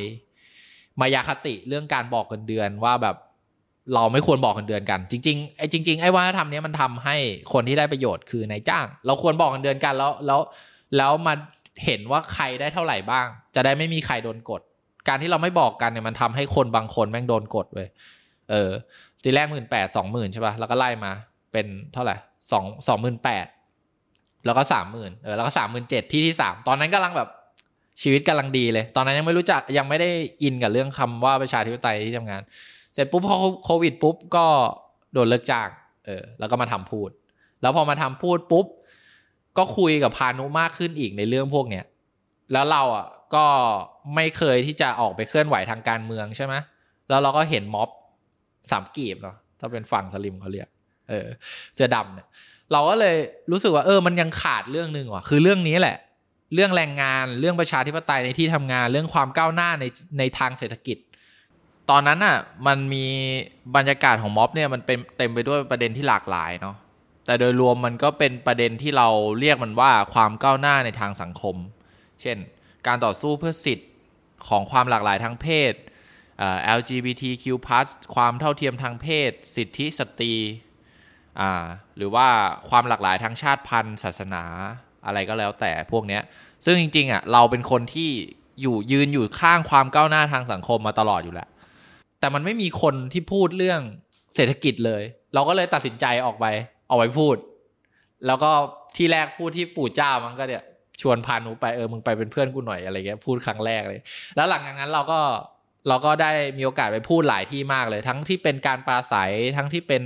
[1.00, 3.16] มายาคติเรื่องการบอกเงินเดือนว่าแบบ
[3.94, 7.16] เราไม่ควรบอกเงินเดือนกัน จริงๆไอ้จริงๆไอ้วัฒนธรรมนี้มันทำให้
[7.52, 10.40] คนที่ได้ประโยชน์คือนายจ้าง เราควรบอกเงินเดือนกันแล้วแล้ว
[10.96, 11.34] แล้วมา
[11.84, 14.60] เห็นว่าใครได้เท่าไหร่บ้าง จะได้ไม่มีใครโดนกด
[15.08, 17.88] การที่เราไม่บอกกันเนี่ยมันทำให้คนบางคนแม่งโดนกดเว้ย
[18.50, 18.70] เออ
[19.22, 21.12] ทีแรกหมื่นแปดสองหมื่นใช่ป่ะแล้วก็ไล่มา
[21.52, 22.16] เป็นเท่าไหร่
[22.50, 23.46] สองสองหมื่นแปด
[24.46, 27.28] แล้วก็สามหมื่นเออแล้วก็สามหมื่นเจ็ดที่ที่สามตอนนั้นกำลังแบบ
[28.02, 30.10] ชีวิตกำลังดีเลย ตอนนั้นยังไม่รู้จักยังไม่ได้
[30.42, 32.42] อินกับเรื่องคำว่าประชาธิปไตยที่ทำงาน
[32.94, 34.46] เสร็จปุ๊บพอโควิดปุ๊บก็
[35.12, 35.68] โดนเลิกจ้าง
[36.06, 37.10] เออแล้วก็มาทำพูด
[37.62, 38.66] แล้วพอมาทำพูดปุ๊บ
[39.58, 41.84] ก็คุยกับพานุมากขึ้นอีกในเรื่องพวกเนี้ย
[42.52, 43.44] แล้วเราอะก็
[44.14, 46.54] ไม่เคยที่จะออกไปเคลื่อนไหวทางการเมืองใช่ไหม
[47.08, 47.88] แล้วเราก็เห็นม็อบ
[48.70, 50.68] สามกีบเนาะถ้าเป็นฝั่งสลิมเขาเรียก
[51.08, 51.26] เออ
[51.74, 52.28] เสื้อดำเนี่ย
[52.72, 53.16] เราก็เลย
[53.50, 55.96] รู้สึกว่าเออมันยังขาดเรื่องหนึ่งว่ะ คือเรื่องนี้แหละ
[56.54, 59.84] เรื่องแรงงาน เรื่องประชาธิปไตยในที่ทำงาน เรื่องความก้าวหน้าใน
[60.18, 60.98] ในทางเศรษฐกิจ
[61.90, 62.36] ตอนนั้นอะ
[62.66, 63.06] มันมี
[63.76, 66.76] บรรยากาศของม็อบเนี่ยมันเป็นเต็มไปด้วยประเด็นที่หลากหลายเนาะ
[67.26, 69.08] แต่โดยรวมมันก็เป็นประเด็นที่เรา
[69.40, 71.56] เรียกมันว่าความก้าวหน้าในทางสังคม
[72.22, 72.36] เช่น
[72.86, 73.88] การต่อสู้เพื่อสิทธิ์
[74.48, 75.72] ของความหลากหลายทางเพศ
[76.78, 77.44] LGBTQ+
[78.14, 80.34] ความเท่าเทียมทางเพศ สิทธิสตรี
[81.96, 82.28] หรือว่า
[82.70, 84.44] ความหลากหลายทางชาติพันธุ์ ศาสนา
[85.06, 86.22] อะไรก็แล้วแต่พวกเนี้ย
[86.64, 88.10] ซึ่งจริง ๆอะเราเป็นคนที่
[88.60, 91.48] อยู่ยืนอยู่ข้างความก้าวหน้าทางสังคมมาตลอดอยู่แล้ว
[92.20, 93.80] แต่มันไม่มีคนที่พูดเรื่อง
[94.34, 95.02] เศรษฐกิจเลย
[95.34, 96.46] เราก็เลยตัดสินใจออกไป
[96.88, 97.36] เอาไว้พูด
[98.26, 98.50] แล้วก็
[98.96, 100.64] ที่แรกพูดที่ปู่เจ้ามันก็เนี่ย
[101.00, 104.00] ชวนพานุไปเออมึงไปเป็นเพื่อนกูหน่อยอะไรเงี้ยพูดครั้งแรกเลย
[104.36, 105.20] แล้วหลังจากนั้นเราก็
[105.88, 110.02] เราก็ได้มีโอกาสไปพูดหลายที่มากเลย ทั้งที่เป็นการปราศัยทั้งที่เป็น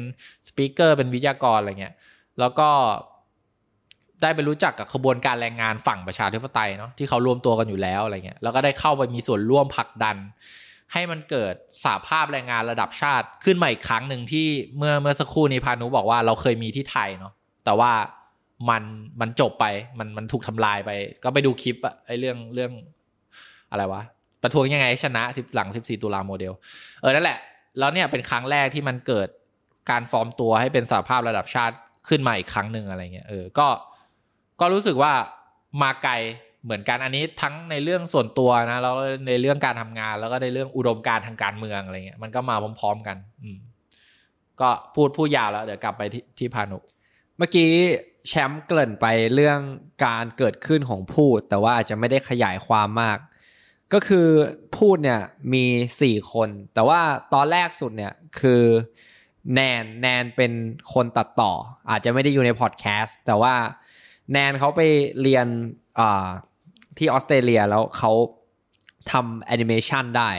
[0.47, 1.95] สปีกเกอร์เป็นวิทยากรอะไรเงี้ย
[2.41, 2.69] แล้วก็
[4.23, 10.17] ได้ไปรู้จักกับขบวนการแรงงานฝั่งประชาธิปไตยเนาะที่เขารวมตัวกันอยู่แล้วอะไรเงี้ยแล้วก็ได้เข้าไปมีส่วนร่วมผลักดัน
[10.93, 11.55] ให้มันเกิด
[11.85, 14.47] สาภาพแรงงานระดับชาติขึ้นมาอีกครั้งหนึ่งที่
[14.79, 17.33] เมื่อเมื่อสักครู่นี้พานุบอกว่าเราเคยมีที่ไทยเนาะ
[17.65, 17.93] แต่ว่า
[18.71, 18.83] มัน
[19.21, 19.65] มันจบไป
[19.99, 20.91] มันมันถูกทำลายไป
[21.25, 22.73] ก็ไปดูคลิปอะไอเรื่องเรื่อง
[23.71, 24.03] อะไรวะ
[24.43, 26.53] ประท้วงยังไงชนะสิบหลังสิบสี่ตุลาโมเดล
[27.01, 27.39] เออนั่นแหละ
[27.79, 29.29] แล้วเนี่ยเป็นครั้งแรกที่มันเกิด
[29.91, 31.75] การฟอร์มตัวให้เป็นสาภาพระดับชาติ
[32.09, 33.67] ขึ้นมาอีกครั้งหนึ่งอะไรเงี้ยเออก็
[34.61, 35.13] ก็รู้สึกว่า
[35.83, 36.15] มาไกล
[36.65, 38.97] เหมือนกันอันนี้ทั้งในเรื่องส่วนตัวนะแล้ว
[39.29, 43.59] ในเรื่องการทำงาน แล้วก็ในเรื่องอุดมการทางการเมืองอะไรเงี้ยมันก็มาพร้อม ๆ กัน อืม
[44.61, 46.79] ก็พูดพูดยาวแล้วเดี๋ยวกลับไปที่ที่พานุ
[47.37, 47.71] เมื่อกี้
[48.29, 49.61] แชมป์เกริ่นไปเรื่อง
[50.05, 53.19] การเกิดขึ้นของพูด แต่ว่าอาจจะไม่ได้ขยายความมาก
[53.93, 54.29] ก็คือ
[54.77, 55.21] พูดเนี่ย
[55.53, 55.65] มี
[56.01, 57.01] สี่คน แต่ว่า
[57.35, 58.63] ตอนแรกสุดเนี่ยคือ
[59.55, 60.53] แนนแนนเป็น
[60.95, 61.53] คนตัดต่อ
[61.91, 63.55] อาจจะไม่ได้อยู่ในพอดแคสต์แต่ว่า
[64.33, 64.83] แนนเขาไป
[65.23, 65.47] เรียน
[65.99, 66.29] อ่า
[66.99, 68.13] ที่ออสเตรเลียแล้วเขา
[69.11, 70.31] ทำแอนิเมชันได้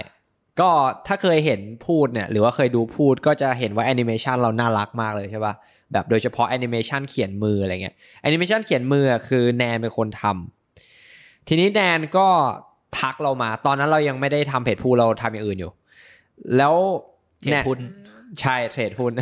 [0.59, 0.69] ก็
[1.07, 5.53] ถ้าเคยเห็นพูดเนี่ยหรือว่าเคยดูพูดก็จะเห็นว่าแอนิเมชันเราน่ารักมากเลยใช่ปะ
[5.93, 12.27] แบบโดยเฉพาะแอนิเมชันเขียนมืออะไรเงี้ยแอนิเมชันเขียนมือคือแนนเป็นคนทำทีนี้แนนก็
[12.99, 15.71] ทักเรามา ตอนนั้นเรายังไม่ได้ทำเพจพูดเราทำอย่างอื่นอยู่
[16.57, 16.75] แล้ว
[17.41, 17.79] trade หุ้น
[18.41, 19.13] ใช่ trade หุ้น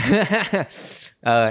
[1.26, 1.46] เออ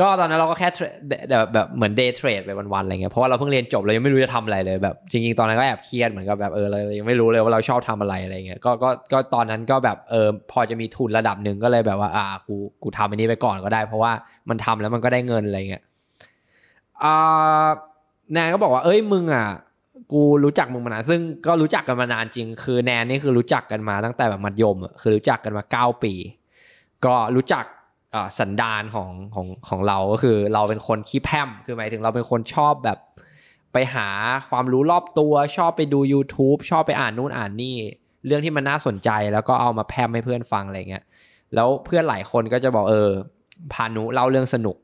[0.00, 0.68] ก็ตอนนั้นเราก็แค่
[1.08, 14.12] เดแบบแบบเหมือน day trade ไปวันๆอะไรเงี้ยเพราะว่าเราเพิ่งเรียนจบเรายังไม่รู้จะทำอะไรเลยแบบจริงๆตอนนั้นก็แอบเครียดเหมือนกับแบบเออเรายังไม่รู้เลยว่าเราชอบทำอะไรอะไรเงี้ยก็ก็ก็ตอนนั้นก็แบบเออพอจะมีทุนระดับหนึ่งก็เลยแบบว่าอ่ากูกูทำอันนี้ไปก่อนก็ได้ เพราะว่า
[14.48, 15.82] มันทำแล้วมันก็ได้เงินอะไรเงี้ย
[17.02, 17.66] อ่า
[18.32, 19.46] แนนก็บอกว่าเอ้ยมึงอะ
[20.12, 26.14] กูรู้จักมึงมานานซึ่งก็รู้จักกันมานานจริง คือแนนนี่คือรู้จักกันมาตั้งแต่แบบมัธยมอะคือรู้จักกันมาเก้าปี
[27.04, 27.64] ก็รู้จัก
[28.38, 32.98] สันดานของของของเราก็คือ เราเป็นคนขี้แพมคือหมายถึงเราเป็นคนชอบแบบ
[33.72, 34.08] ไปหา
[34.50, 37.76] ความรู้รอบตัวชอบไปดู YouTube ชอบไปอ่านนู่นอ่านนี่
[38.26, 41.04] เรื่องที่มันน่าสนใจแล้วก็เอามาแพร่มให้เพื่อนฟังอะไรเงี้ย
[41.54, 43.10] แล้วเพื่อนหลายคนก็จะบอกเออ
[43.72, 44.76] พานุเล่าเรื่องสนุก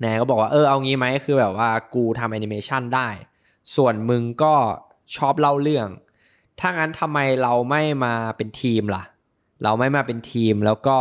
[0.00, 3.08] แนนก็บอกว่าเออเอางี้ไหมคือแบบว่ากูทำแอนิเมชันได้
[3.76, 4.54] ส่วนมึงก็
[5.16, 5.88] ชอบเล่าเรื่อง
[6.60, 9.04] ถ้างั้นทำไมเราไม่มาเป็นทีมล่ะ
[9.64, 10.98] เราไม่มาเป็นทีมแล้วก็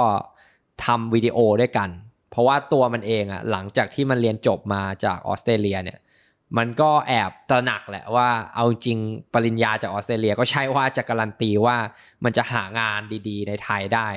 [0.86, 1.90] ทำวิดีโอด้วยกัน
[2.32, 6.00] เพราะว่าตัวมันเองอะหลังจากที่มันเรียนจบมาจากออสเตรเลียเนี่ย
[6.58, 9.00] มันก็แอบตระหนักแหละว่าเอาจริง
[9.34, 11.78] ปริญญาจากออสเตรเลียก็ใช่ว่าจะการันตีว่า
[12.24, 14.10] มันจะหางานดีๆ ในไทยได้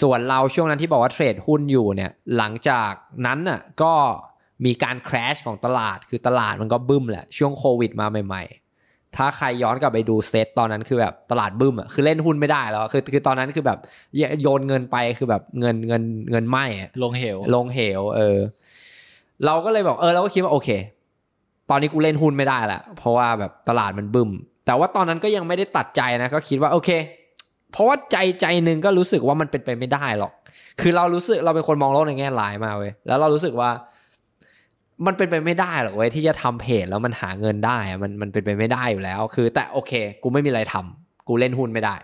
[0.00, 2.92] ส่วนเราช่วงนั้นที่บอกว่าเทรดหุ้นอยู่เนี่ยหลังจาก
[3.26, 3.94] นั้นน่ะก็
[4.64, 8.65] มีการคราชของตลาดคือตลาดมันก็บึ้มแหละช่วงโควิดมาใหม่ ๆ
[9.16, 13.78] ถ้าใครย้อนกลับไปดูเซตตอนนั้นคือแบบตลาดบึ้มอะคือเล่นหุ้นไม่ได้แล้วคือคือตอนนั้นคือแบบ
[14.42, 18.38] โยนเงินไปคือแบบเงินเงินเงินไหมอะลงเหว ลงเหว เออ
[19.44, 20.68] เราก็เลยบอกเออเราก็คิดว่าโอเค
[21.70, 24.30] ตอนนี้กูเล่นหุ้นไม่ได้ละเพราะว่าแบบตลาดมันบึ้ม
[24.66, 26.90] แต่ว่าตอนนั้นก็ยังไม่ได้ตัดใจนะก็คิดว่าโอเค
[27.72, 30.32] เพราะว่าใจใจหนึ่งก็รู้สึกว่ามันเป็นไปไม่ได้หรอก
[30.80, 33.70] คือเรารู้สึกเราเป็นคนมองโลกในแง่ร้ายมากเว้ยแล้วเรารู้สึกว่า
[35.06, 39.92] มันเป็นไปไม่ได้หรอกเว้ยที่จะทำเพจแล้วมันหาเงินได้มันมันเป็นไปไม่ได้อยู่แล้ว คือ แต่โอเค
[40.22, 41.94] กูไม่มีอะไรทำกูเล่นหุ้นไม่ได้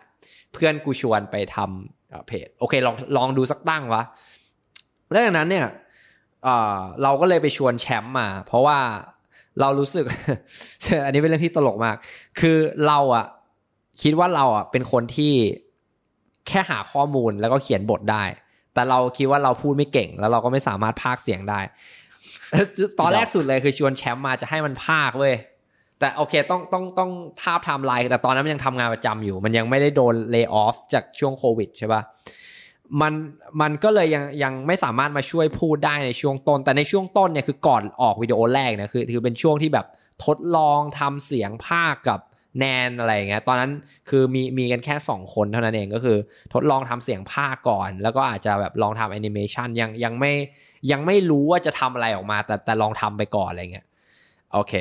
[0.53, 4.03] เพื่อนกูชวนไปทำเอ่อเพจโอเคลองลองดูสักตั้งวะ
[5.11, 5.67] แล้วจากนั้นเนี่ย
[6.45, 8.79] เออเราก็เลยไปชวนแชมป์มา เพราะว่า
[9.61, 10.05] เรารู้สึก
[11.05, 11.97] อันนี้เป็นเรื่องที่ตลกมาก
[12.41, 13.27] คือเราอะ
[14.03, 15.33] คิดว่าเราอะเป็นคนที่
[16.49, 18.25] แค่หาข้อมูลแล้วก็เขียนบทได้
[18.75, 21.61] แต่เราคิดว่าเราพูดไม่เก่ง แล้วเราก็ไม่สามารถพากย์เสียงได้
[23.01, 25.35] ตอนแรกสุดเลยคือชวนแชมป์มาจะให้มันพากย์เว้ย
[25.99, 32.03] แต่โอเคต้องต้องต้องทาบไทม์ไลน์แต่ตอนนั้นมันยังทำงานประจำอยู่ มันยังไม่ได้โดนเล y o ออฟจากช่วงโควิดใช่ปะ
[33.01, 33.13] มัน
[33.61, 39.87] มันก็เลยยังยังไม่สามารถมาช่วยพูดได้ในช่วงต้น แต่ในช่วงต้นเเนี่ยคือก่อนออกวิดีโอแรกนี่ยคือคือเป็นช่วงที่แบบ
[40.25, 42.21] ทดลองทำเสียงพากย์กับ
[42.59, 43.71] แนนอะไรเงี้ยตอนนั้น
[44.11, 46.19] คือมีมีกันแค่สองคนเท่านั้นเองก็คือ
[46.55, 50.33] ทดลองทำเสียงพากย์ก่อน แล้วก็อาจจะแบบลองทำแอนิเมชันยังยังไม่
[50.91, 53.87] ยังไม่รู้ว่าจะทำอะไรออกมา แต่แต่ลองทำไปก่อนอะไรเงี้ย
[54.55, 54.75] โอเค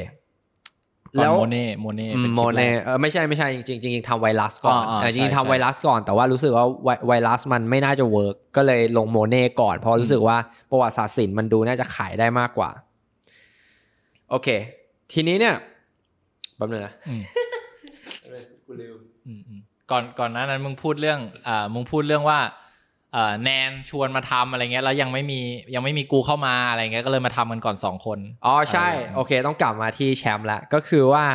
[1.18, 10.38] ก่อนโมเน่โมเน่เป็นคโมลิปแรเน่กเออไม่ใช่ไม่ใช่จริงๆจริงๆทำไวรัสก่อนอ่าๆเออจริงใช่ๆทำใช่ไวรัสก่อนแต่ว่ารู้สึกว่าไวไวรัสมันไม่น่าจะ work ก็เลยลงโมเน่ก่อนเพราะรู้สึกว่า
[10.70, 12.70] ประวัติศาสตร์ศิลป์มันดูน่าจะขายได้มากกว่า
[14.30, 14.48] โอเค
[15.12, 15.56] ทีนี้เนี่ย
[16.58, 17.22] แป๊บนึงนะอืม
[18.66, 18.98] กูลืม
[19.28, 22.54] อืมอืมก่อนก่อนหน้านั้นมึงพูดเรื่องอ่ามึงพูดเรื่องว่าเอ่อ
[23.44, 25.40] แนนชวนมาทำอะไรเงี้ยแล้วยังไม่มี
[25.76, 31.26] ยังไม่มีกูเข้ามาอะไรเงี้ยก็เลยมาทำกันก่อนสองคน อ๋อใช่เออโอเค ต้องกลับมาที่แชมป์ละก็คือว่า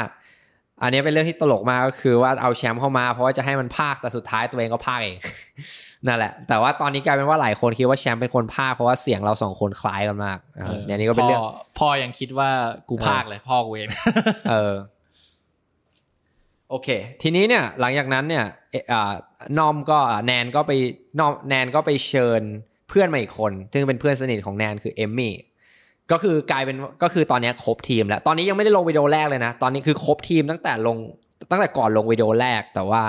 [0.83, 5.17] อันนี้เป็นเรื่องที่ตลกมากก็คือว่าเอาแชมป์เข้ามา เพราะว่าจะให้มันพากย์แต่สุดท้ายตัวเองก็พากย์เอง
[6.07, 12.51] นั่นแหละ แต่ว่าตอนนี้กลายเป็นว่าหลายคนคิดว่าแชมป์เป็นคนพากย์เพราะว่าเสียงเราสองคนคล้ายกันมากเออเนี่ยนี่ก็เป็นเรื่องพ่พ่อยังคิดว่า
[12.89, 13.89] กูพากเลยพ่อกูเอง
[14.51, 14.75] เออ
[16.71, 16.89] โอเค
[17.23, 19.15] ทีนี้เนี่ยหลังจากนั้นเนี่ยเอ่ออ่า
[19.59, 20.73] นอมก็แนนก็ไป
[21.19, 22.43] นอมแนนก็ไปเชิญ
[22.89, 25.35] เพื่อนมาอีกคน ซึ่งเป็นเพื่อนสนิทของแนนคือเอมมี่
[26.13, 30.97] ก็คือกลายเป็นก็คือตอนนี้ครบทีมแล้ว ตอนนี้ยังไม่ได้ลงวิดีโอแรกเลยนะ ตอนนี้คือครบทีมตั้งแต่ลง
[31.51, 33.03] ตั้งแต่ก่อนลงวิดีโอแรก แต่ว่า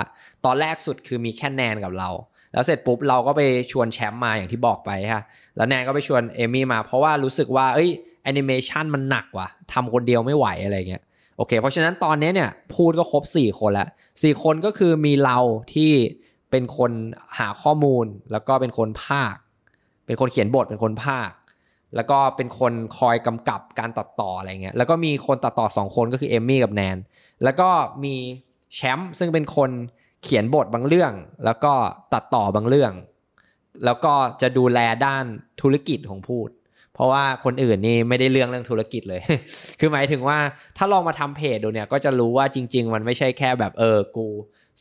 [0.44, 2.10] ตอนแรกสุดคือมีแค่แนนกับเรา
[2.52, 3.40] แล้วเสร็จปุ๊บเราก็ไป
[3.72, 5.22] ชวนแชมป์มาอย่างที่บอกไปค่ะ
[5.56, 7.90] แล้วแนนก็ไปชวนเอมี่มา เพราะว่ารู้สึกว่าเอ้ย
[8.22, 11.02] แแอนิเมชันมันหนักว่ะทำคนเดียวไม่ไหวอะไรเงี้ย
[11.38, 13.88] โอเค เพราะฉะนั้นตอนนี้เนี่ยพูดก็ครบ 4 คนแล้ว
[14.22, 15.38] สี่คนก็คือมีเรา
[15.74, 15.92] ที่
[16.50, 16.92] เป็นคน
[17.38, 19.34] หาข้อมูล แล้วก็เป็นคนภาค
[20.06, 21.30] เป็นคนเขียนบทเป็นคนภาค
[21.96, 26.96] แล้วก็เป็นคนคอยกำกับการตัดต่ออะไรเงี้ยแล้วก็มีคนตัดต่อสองคนก็คือเอมมี่กับแนน
[27.44, 27.68] แล้วก็
[28.04, 28.14] มี
[28.74, 29.70] แชมป์ซึ่งเป็นคน
[30.22, 31.12] เขียนบทบางเรื่อง
[31.44, 31.72] แล้วก็
[32.12, 32.92] ตัดต่อบางเรื่อง
[33.84, 34.12] แล้วก็
[34.42, 35.24] จะดูแลด้าน
[35.60, 36.48] ธุรกิจของพูด
[36.98, 39.20] เพราะว่าคนอื่นนี่ไม่ได้เรื่องเรื่องธุรกิจเลย
[39.80, 40.38] คือหมายถึงว่า
[40.76, 44.26] ถ้าลองมาทำเพจดูเนี่ยก็จะรู้ว่าจริง ๆ มันไม่ใช่แค่แบบเออกู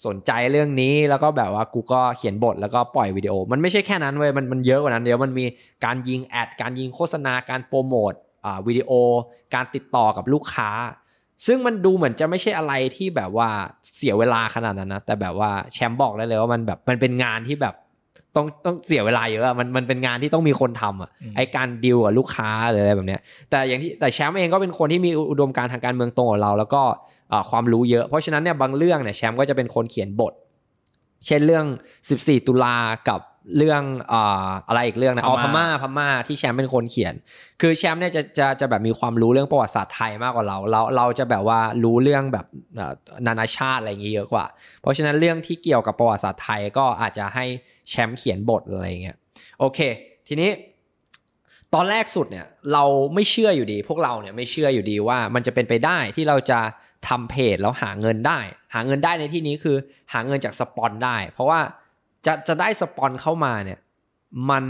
[0.06, 5.46] สนใจเรื่องนี้แล้วก็แบบว่ากูก็เขียนบทแล้วก็ปล่อยวิดีโอ มันไม่ใช่แค่นั้นเว้ยมันมันเยอะกว่านั้นเดี๋ยวมันมี
[5.86, 8.14] การยิงแอดการยิงโฆษณาการโปรโมท
[8.46, 8.92] อ่าวิดีโอ
[9.56, 10.70] การติดต่อกับลูกค้า
[11.46, 13.50] ซึ่งมันดูเหมือนจะไม่ใช่อะไรที่แบบว่า
[13.96, 17.76] เสียเวลาขนาดนั้นนะแต่แบบว่าแชมป์บอกได้เลยว่ามันแบบมันเป็นงานที่แบบ
[18.38, 26.82] ต้องต้องเสียเวลาเยอะอะมันมันเป็นงานที่ต้องมีคนทำอะอืมไอการดีลกับลูกค้าหรืออะไรแบบเนี้ยแต่อย่างที่แต่แชมป์เองก็เป็นคนที่มีอุดมการณ์ทางการเมืองตรงกับเรา แล้วก็
[27.32, 30.34] อ่าความรู้เยอะ เพราะฉะนั้นเนี่ยบางเรื่องเนี่ยแชมป์ก็จะเป็นคนเขียนบท
[31.26, 31.66] เช่นเรื่อง
[32.06, 32.76] 14 ตุลา
[33.10, 33.20] กับ
[33.58, 33.82] เรื่อง
[34.12, 37.14] อ่าอะไรอีกเรื่องนะอ๋อพพม่าม่าพม่าที่แชมป์เป็นคนเขียน
[37.62, 42.46] คือแชมป์เนี่ยจะจะจะแบบมีความรู้เรื่องประวัติศาสตร์ไทยมากกว่าเรา เราเราจะแบบว่ารู้เรื่องแบบ
[42.76, 42.94] เอ่อ
[43.28, 44.46] นานาชาติอะไรอย่างเงี้ยเยอะกว่า
[44.82, 47.46] เพราะฉะนั้นเรื่องที่เกี่ยวกับประวัติศาสตร์ไทยก็อาจจะให้
[47.90, 49.18] แชมป์เขียนบทอะไรอย่างเงี้ย
[49.60, 49.80] โอเค
[50.28, 50.52] ทีนี้
[51.74, 52.84] ตอนแรกสุดเนี่ย เรา
[53.14, 56.60] ไม่เชื่ออยู่ดี พวกเราเนี่ยไม่เชื่ออยู่ดีว่ามันจะเป็นไปได้ที่เราจะ
[57.08, 58.40] ทำเพจแล้วหาเงินได้
[58.74, 59.78] หาเงินได้ในที่นี้คือ
[60.14, 61.60] หาเงินจากสปอนได้ เพราะว่า
[62.28, 63.80] จะจะได้สปอนเข้ามาเนี่ย
[64.50, 64.64] มัน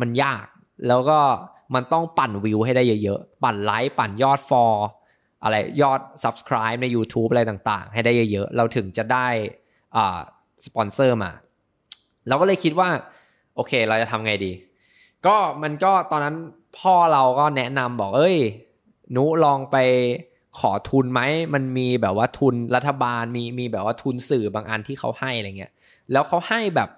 [0.00, 0.46] มันยาก
[0.88, 1.18] แล้วก็
[1.74, 4.76] มันต้องปั่นวิวให้ได้เยอะๆ ปั่นไลค์ปั่นยอดฟอล
[5.42, 9.26] อะไรยอด subscribe ใน YouTube อะไรต่างๆ ให้ได้เยอะๆ เราถึงจะได้
[9.96, 10.18] อ่า
[10.66, 11.32] สปอนเซอร์มา
[12.28, 12.88] เราก็เลยคิดว่า
[13.54, 14.52] โอเคเราจะทำไงดี
[15.26, 16.36] ก็มันก็ตอนนั้น
[16.78, 18.38] พ่อเราก็แนะนำบอก เอ้ย
[19.12, 19.76] หนูลองไป
[20.60, 21.20] ขอทุนไหม
[21.54, 25.72] มันมีแบบว่าทุนรัฐบาลมีมีแบบว่าทุนสื่อบางอันที่เขาให้อะไรเงี้ย
[26.12, 26.88] แล้วเขาให้แบบ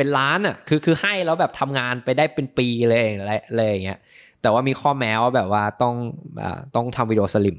[0.00, 3.98] เป็นล้านอะคือคือให้แล้วแบบทำงานไปได้เป็นปีเลยอะไรเลยอย่างเงี้ย
[4.42, 5.94] แต่ว่ามีข้อแม้ว่าแบบว่าต้อง
[6.42, 7.56] อาต้องทำวิดีโอสลิ่ม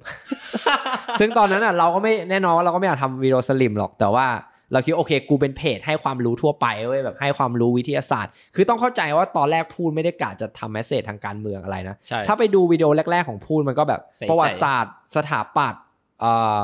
[1.19, 4.27] ซึ่งตอนนั้นอะเราก็ไม่แน่นอนว่าเราก็ไม่อยากทำวิดีโอสลิ่มหรอกแต่ว่า
[4.73, 15.83] เราคิดว่าโอเค กูเป็นเพจให้ความรู้ทั่วไปเว้ยแบบให้ความรู้วิทยาศาสตร์ คือต้องเข้าใจว่าตอนแรกพูดไม่ได้กะจะทำ message ทางการเมืองอะไรนะใช่ถ้าไปดูวิดีโอแรก ๆ ของพูดมันก็แบบใส่ๆประวัติศาสตร์ สถาปัตย์
[16.21, 16.63] เอ่อเ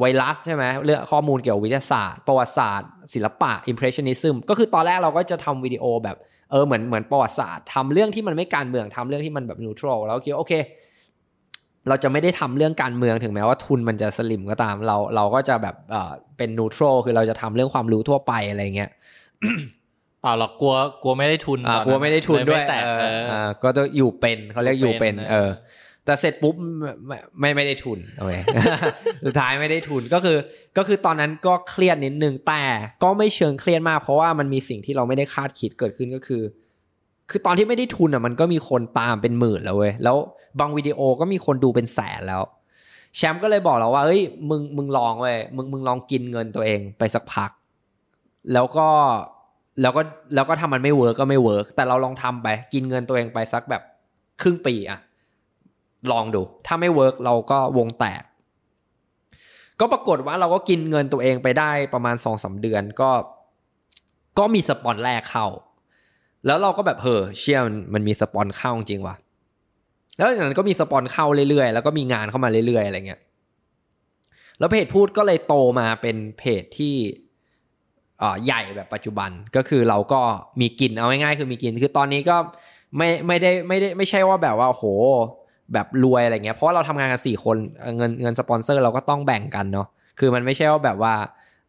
[0.00, 6.16] ไวรัสใช่ไหมเรื่องข้อมูลเกี่ยวกับวิทยาศาสตร์ ประวัติศาสตร์ ศิลปะ impressionism ก็คือตอนแรกเราก็จะทำวิดีโอแบบ
[6.50, 10.54] เออเหมือนเหมือนประวัติศาสตร์ทำเรื่องที่มันไม่การเมืองทำเรื่องที่มันแบบ neutral แล้วก็คิดว่าโอเค
[11.88, 18.90] เราจะไม่ได้ทำเรื่องการเมืองถึงแม้ว่าทุนมันจะสลิมก็ตามเราเราก็จะแบบเอ่อเป็น neutral คือเราจะทำเรื่องความรู้ทั่วไปอะไรเงี้ย
[20.22, 25.50] เปล่าหรอกกลัวกลัวไม่ได้ทุนอ่าตอนนั้นกลัวไม่ได้ทุนด้วยเลไม่แตะเออเออออ่าก็จะอยู่เป็นเขาเรียกอยู่เป็นอยู่เป็นเออ
[26.04, 26.54] แต่เสร็จปุ๊บ
[27.06, 28.34] ไม่ไม่ไม่ได้ทุนโอเค
[29.26, 30.38] สุดท้ายไม่ได้ทุนก็คือ
[30.76, 32.64] ก็คือตอนนั้นก็เครียดนิดนึงแต่
[33.02, 36.42] ก็ไม่เชิงเครียดมาก เพราะว่ามันมีสิ่งที่เราไม่ได้คาดคิดเกิดขึ้นก็คือ
[37.30, 40.16] คือตอนที่ไม่ได้ทุนอะมันก็มีคนตามเป็นหมื่นแล้วเว้ยแล้ว
[40.60, 42.42] บางวิดีโอก็มีคนดูเป็นแสนแล้ว
[43.16, 47.50] แชมป์ก็เลยบอกเราว่าเอ้ยมึงมึงลองเว้ยมึงมึงลองกินเงินตัวเองไปสักพัก
[48.52, 48.88] แล้วก็
[49.80, 50.02] แล้วก็
[50.34, 53.82] แล้วก็ทำมันไม่ work ก็ไม่ work แต่เราลองทำไป กินเงินตัวเองไปสักแบบ
[54.40, 55.00] ครึ่งปีอะ
[56.12, 58.22] ลองดู ถ้าไม่ work เราก็วงแตก
[59.80, 63.10] ก็ปรากฏว่าเราก็กินเงินตัวเองไปได้ประมาณสองสามเดือนก็
[64.38, 65.46] ก็มีสปอนแรกเข้า
[66.46, 69.16] แล้วเราก็แบบเฮ้อเชี่ยมันมันมีสปอนเข้าจริงว่ะ
[70.16, 73.20] แล้วจากนั้นก็มีสปอนเข้าเรื่อยๆ แล้วก็มีงานเข้ามาเรื่อยๆ อะไรเงี้ย
[74.58, 76.94] แล้วเพจพูดก็เลยโตมาเป็นเพจที่
[78.22, 80.20] อ่าใหญ่แบบปัจจุบันก็คือเราก็
[80.60, 82.36] มีกินเอาง่ายๆคือมีกิน คือตอนนี้ก็
[82.96, 84.84] ไม่ไม่ได้ไม่ได้ไม่ใช่ว่าแบบว่าโห
[85.74, 89.86] แบบรวยอะไรเงี้ยเพราะว่าเราทำงานกันสี่คนเอ่อเงินเงินสปอนเซอร์เราก็ต้องแบ่งกันเนาะ
[90.18, 91.14] คือมันไม่ใช่ว่าแบบว่า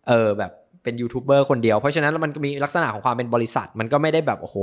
[0.08, 0.52] เออแบบ
[0.84, 4.58] เป็นยูทูบเบอร์คนเดียว เพราะฉะนั้นมันก็มีลักษณะของความเป็นบริษัท มันก็ไม่ได้แบบโอ้โห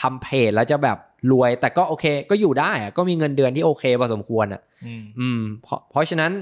[0.00, 0.98] ทำเพจแล้วจะแบบ
[1.32, 6.32] รวย แต่ก็โอเค ก็อยู่ได้อะก็มีเงินเดือนที่โอเคพอสมควรอะอืมอืมเพราะเพราะฉะนั้น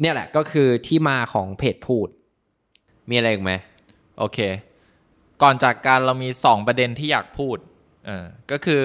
[0.00, 2.08] เนี่ยแหละก็คือที่มาของเพจพูด
[3.10, 3.52] มีอะไรอีกไหม
[4.18, 4.38] โอเค
[5.42, 7.56] ก่อนจากการเรามีสองประเด็นที่อยากพูด
[8.06, 8.82] เออก็คือ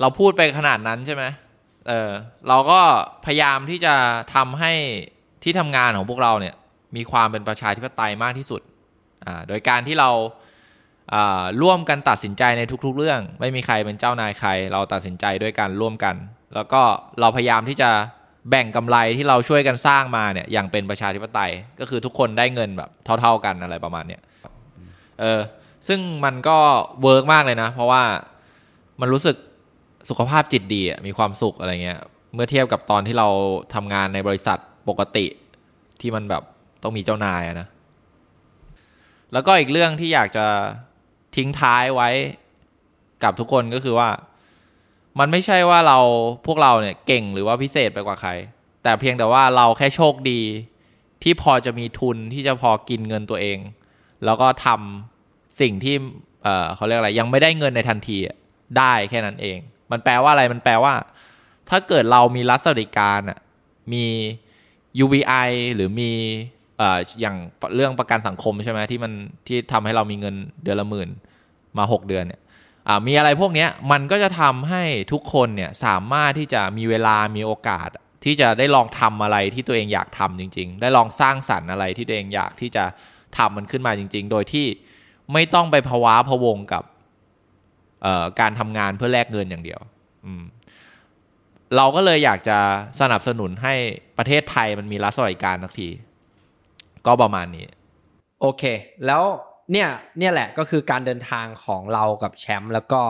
[0.00, 1.24] เราพูดไปขนาดนั้นใช่ไหม
[1.88, 2.10] เออ
[2.48, 2.80] เราก็
[3.24, 3.94] พยายามที่จะ
[4.34, 4.72] ทำให้
[5.42, 6.54] ที่ทำงานของพวกเราเนี่ย
[6.96, 8.60] มีความเป็นประชาธิปไตยมากที่สุด
[9.26, 10.10] อ่าโดยการที่เรา
[11.62, 16.16] ร่วมกันตัดสินใจในทุก ๆ เรื่อง ไม่มีใครเป็นเจ้านายใคร เราตัดสินใจด้วยกันร่วมกัน
[16.54, 16.82] แล้วก็
[17.20, 17.90] เราพยายามที่จะ
[18.50, 24.22] แบ่งกำไรที่เราช่วยกันสร้างมาเนี่ยอย่างเป็นประชาธิปไตยก็คือทุกคนได้เงินแบบเท่า ๆกันอะไรประมาณเนี้ย
[25.20, 25.40] เออ
[25.88, 26.58] ซึ่งมันก็
[27.02, 28.02] เวิร์กมากเลยนะ เพราะว่า
[29.00, 29.36] มันรู้สึก
[30.08, 32.00] สุขภาพจิตดีมีความสุขอะไรเงี้ย
[32.34, 33.28] เมื่อเทียบกับตอนที่เรา
[33.74, 35.26] ทำงานในบริษัทปกติ
[36.00, 36.42] ที่มันแบบ
[36.82, 37.68] ต้องมีเจ้านายนะ
[39.32, 40.46] แล้วก็อีกเรื่องที่อยากจะ
[41.36, 42.10] ทิ้งท้ายไว้
[43.24, 44.08] กับทุกคนก็คือว่า
[45.18, 45.98] มันไม่ใช่ว่าเรา
[46.46, 48.30] พวกเราเนี่ยเก่งหรือว่าพิเศษไปกว่าใคร
[48.82, 50.40] แต่เพียงแต่ว่าเราแค่โชคดี
[51.22, 53.58] ที่พอจะมีทุนที่จะพอกินเงินตัวเอง
[54.24, 55.94] แล้วก็ทำสิ่งที่
[56.42, 58.18] เเขาเรียกอะไร ยังไม่ได้เงินในทันที
[58.78, 59.58] ได้แค่นั้นเอง
[59.90, 60.94] มันแปลว่าอะไรมันแปลว่า
[61.70, 63.38] ถ้าเกิดเรามีรัฐสวัสดิการอะ
[63.92, 64.04] มี
[65.04, 66.10] UBI หรือมี
[66.78, 67.36] เอ่ออย่าง
[67.74, 69.12] เรื่องประกันสังคมใช่ไหมที่มัน
[69.46, 71.08] ที่ทำให้เรามีเงินเดือนละหมื่น
[71.78, 72.40] มาหกเดือนเนี่ย
[72.88, 74.82] อ่ามีอะไรพวกเนี้ยมันก็จะทำให้
[75.12, 77.88] ทุกคนเนี่ยสามารถที่จะมีเวลามีโอกาส
[78.24, 82.84] ที่จะได้ลองทำอะไรที่ตัวเองอยากทำจริง ๆ ได้ลองสร้างสรรค์อะไรที่ตัวเองอยากที่จะ
[83.38, 84.66] ทำมันขึ้นมาจริง ๆ โดยที่
[85.32, 86.82] ไม่ต้องไปภาวะพะวงกับ
[88.40, 89.80] การทำงานเพื่อแลกเงินอย่างเดียว
[91.76, 92.58] เราก็เลยอยากจะ
[93.00, 93.74] สนับสนุนให้
[94.18, 95.88] ประเทศไทยมันมีรัฐสวัสดิการสักที
[97.06, 97.66] ก็ประมาณนี้
[98.40, 98.62] โอเค
[99.06, 99.22] แล้ว
[99.72, 99.88] เนี่ย
[100.18, 103.00] เนี่ยแหละก็คือการเดินทางของเรากับแชมป์แล้วก็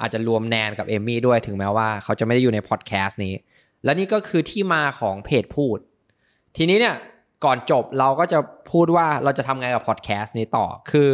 [0.00, 3.34] อาจจะรวมแนนกับเอมมี่ด้วยถึงแม้ว่าเขาจะไม่ได้อยู่ในพอดแคสต์นี้
[3.84, 5.78] และนี่ก็คือที่มาของเพจพูด
[6.56, 6.96] ทีนี้เนี่ย
[7.44, 8.38] ก่อนจบเราก็จะ
[8.72, 11.10] พูดว่าเราจะทำไงกับพอดแคสต์นี้ต่อ คือ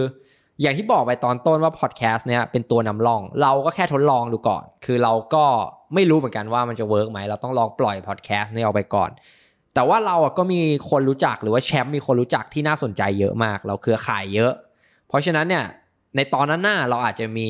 [0.61, 5.45] อย่างที่บอกไปตอนต้นว่าพอดแคสต์เนี้ยเป็นตัวนำร่อง เราก็แค่ทดลองดูก่อน คือเราก็
[5.95, 9.11] ไม่รู้เหมือนกันว่ามันจะ work ไหม เราต้องลองปล่อยพอดแคสต์นี้ออกไปก่อน
[9.75, 14.53] แต่ว่าเราอะก็มีคนรู้จักหรือว่าแชมป์มีคนรู้จักที่น่าสนใจเยอะมาก เราเครือข่ายเยอะ
[15.09, 15.65] เพราะฉะนั้นเนี่ย
[16.17, 17.49] ในตอนนั้นหน่าเราอาจจะมี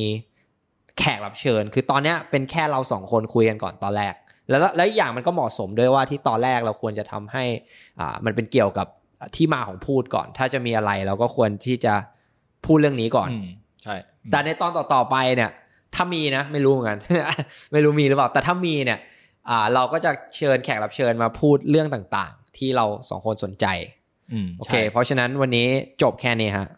[0.98, 4.14] แขกรับเชิญ คือตอนเนี้ยเป็นแค่เราสองคนคุยกันก่อนตอนแรก
[4.48, 7.44] แล้วแล้วอีกอย่างมันก็เหมาะสมด้วยว่าที่ตอนแรกเราควรจะทำให้
[8.00, 8.86] อ่ามันเป็นเกี่ยวกับ
[9.36, 11.94] ที่มาของพูดก่อน ถ้าจะมีอะไรเราก็ควรที่จะ
[12.66, 13.44] พูดเรื่องนี้ก่อนอืม
[13.82, 13.94] ใช่
[14.30, 15.50] แต่ในตอนต่อๆไปเนี่ย
[15.94, 16.98] ถ้ามีนะ ไม่รู้เหมือนกัน
[17.72, 18.98] ไม่รู้มีหรือเปล่า แต่ถ้ามีเนี่ย
[19.48, 23.66] อ่าเราก็จะเชิญแขกรับเชิญมาพูดเรื่องต่างๆ ที่เราสองคนสนใจ
[24.32, 25.66] อืมโอเคใช่เพราะฉะนั้นวันนี้
[26.02, 26.68] จบแค่นี้ฮะ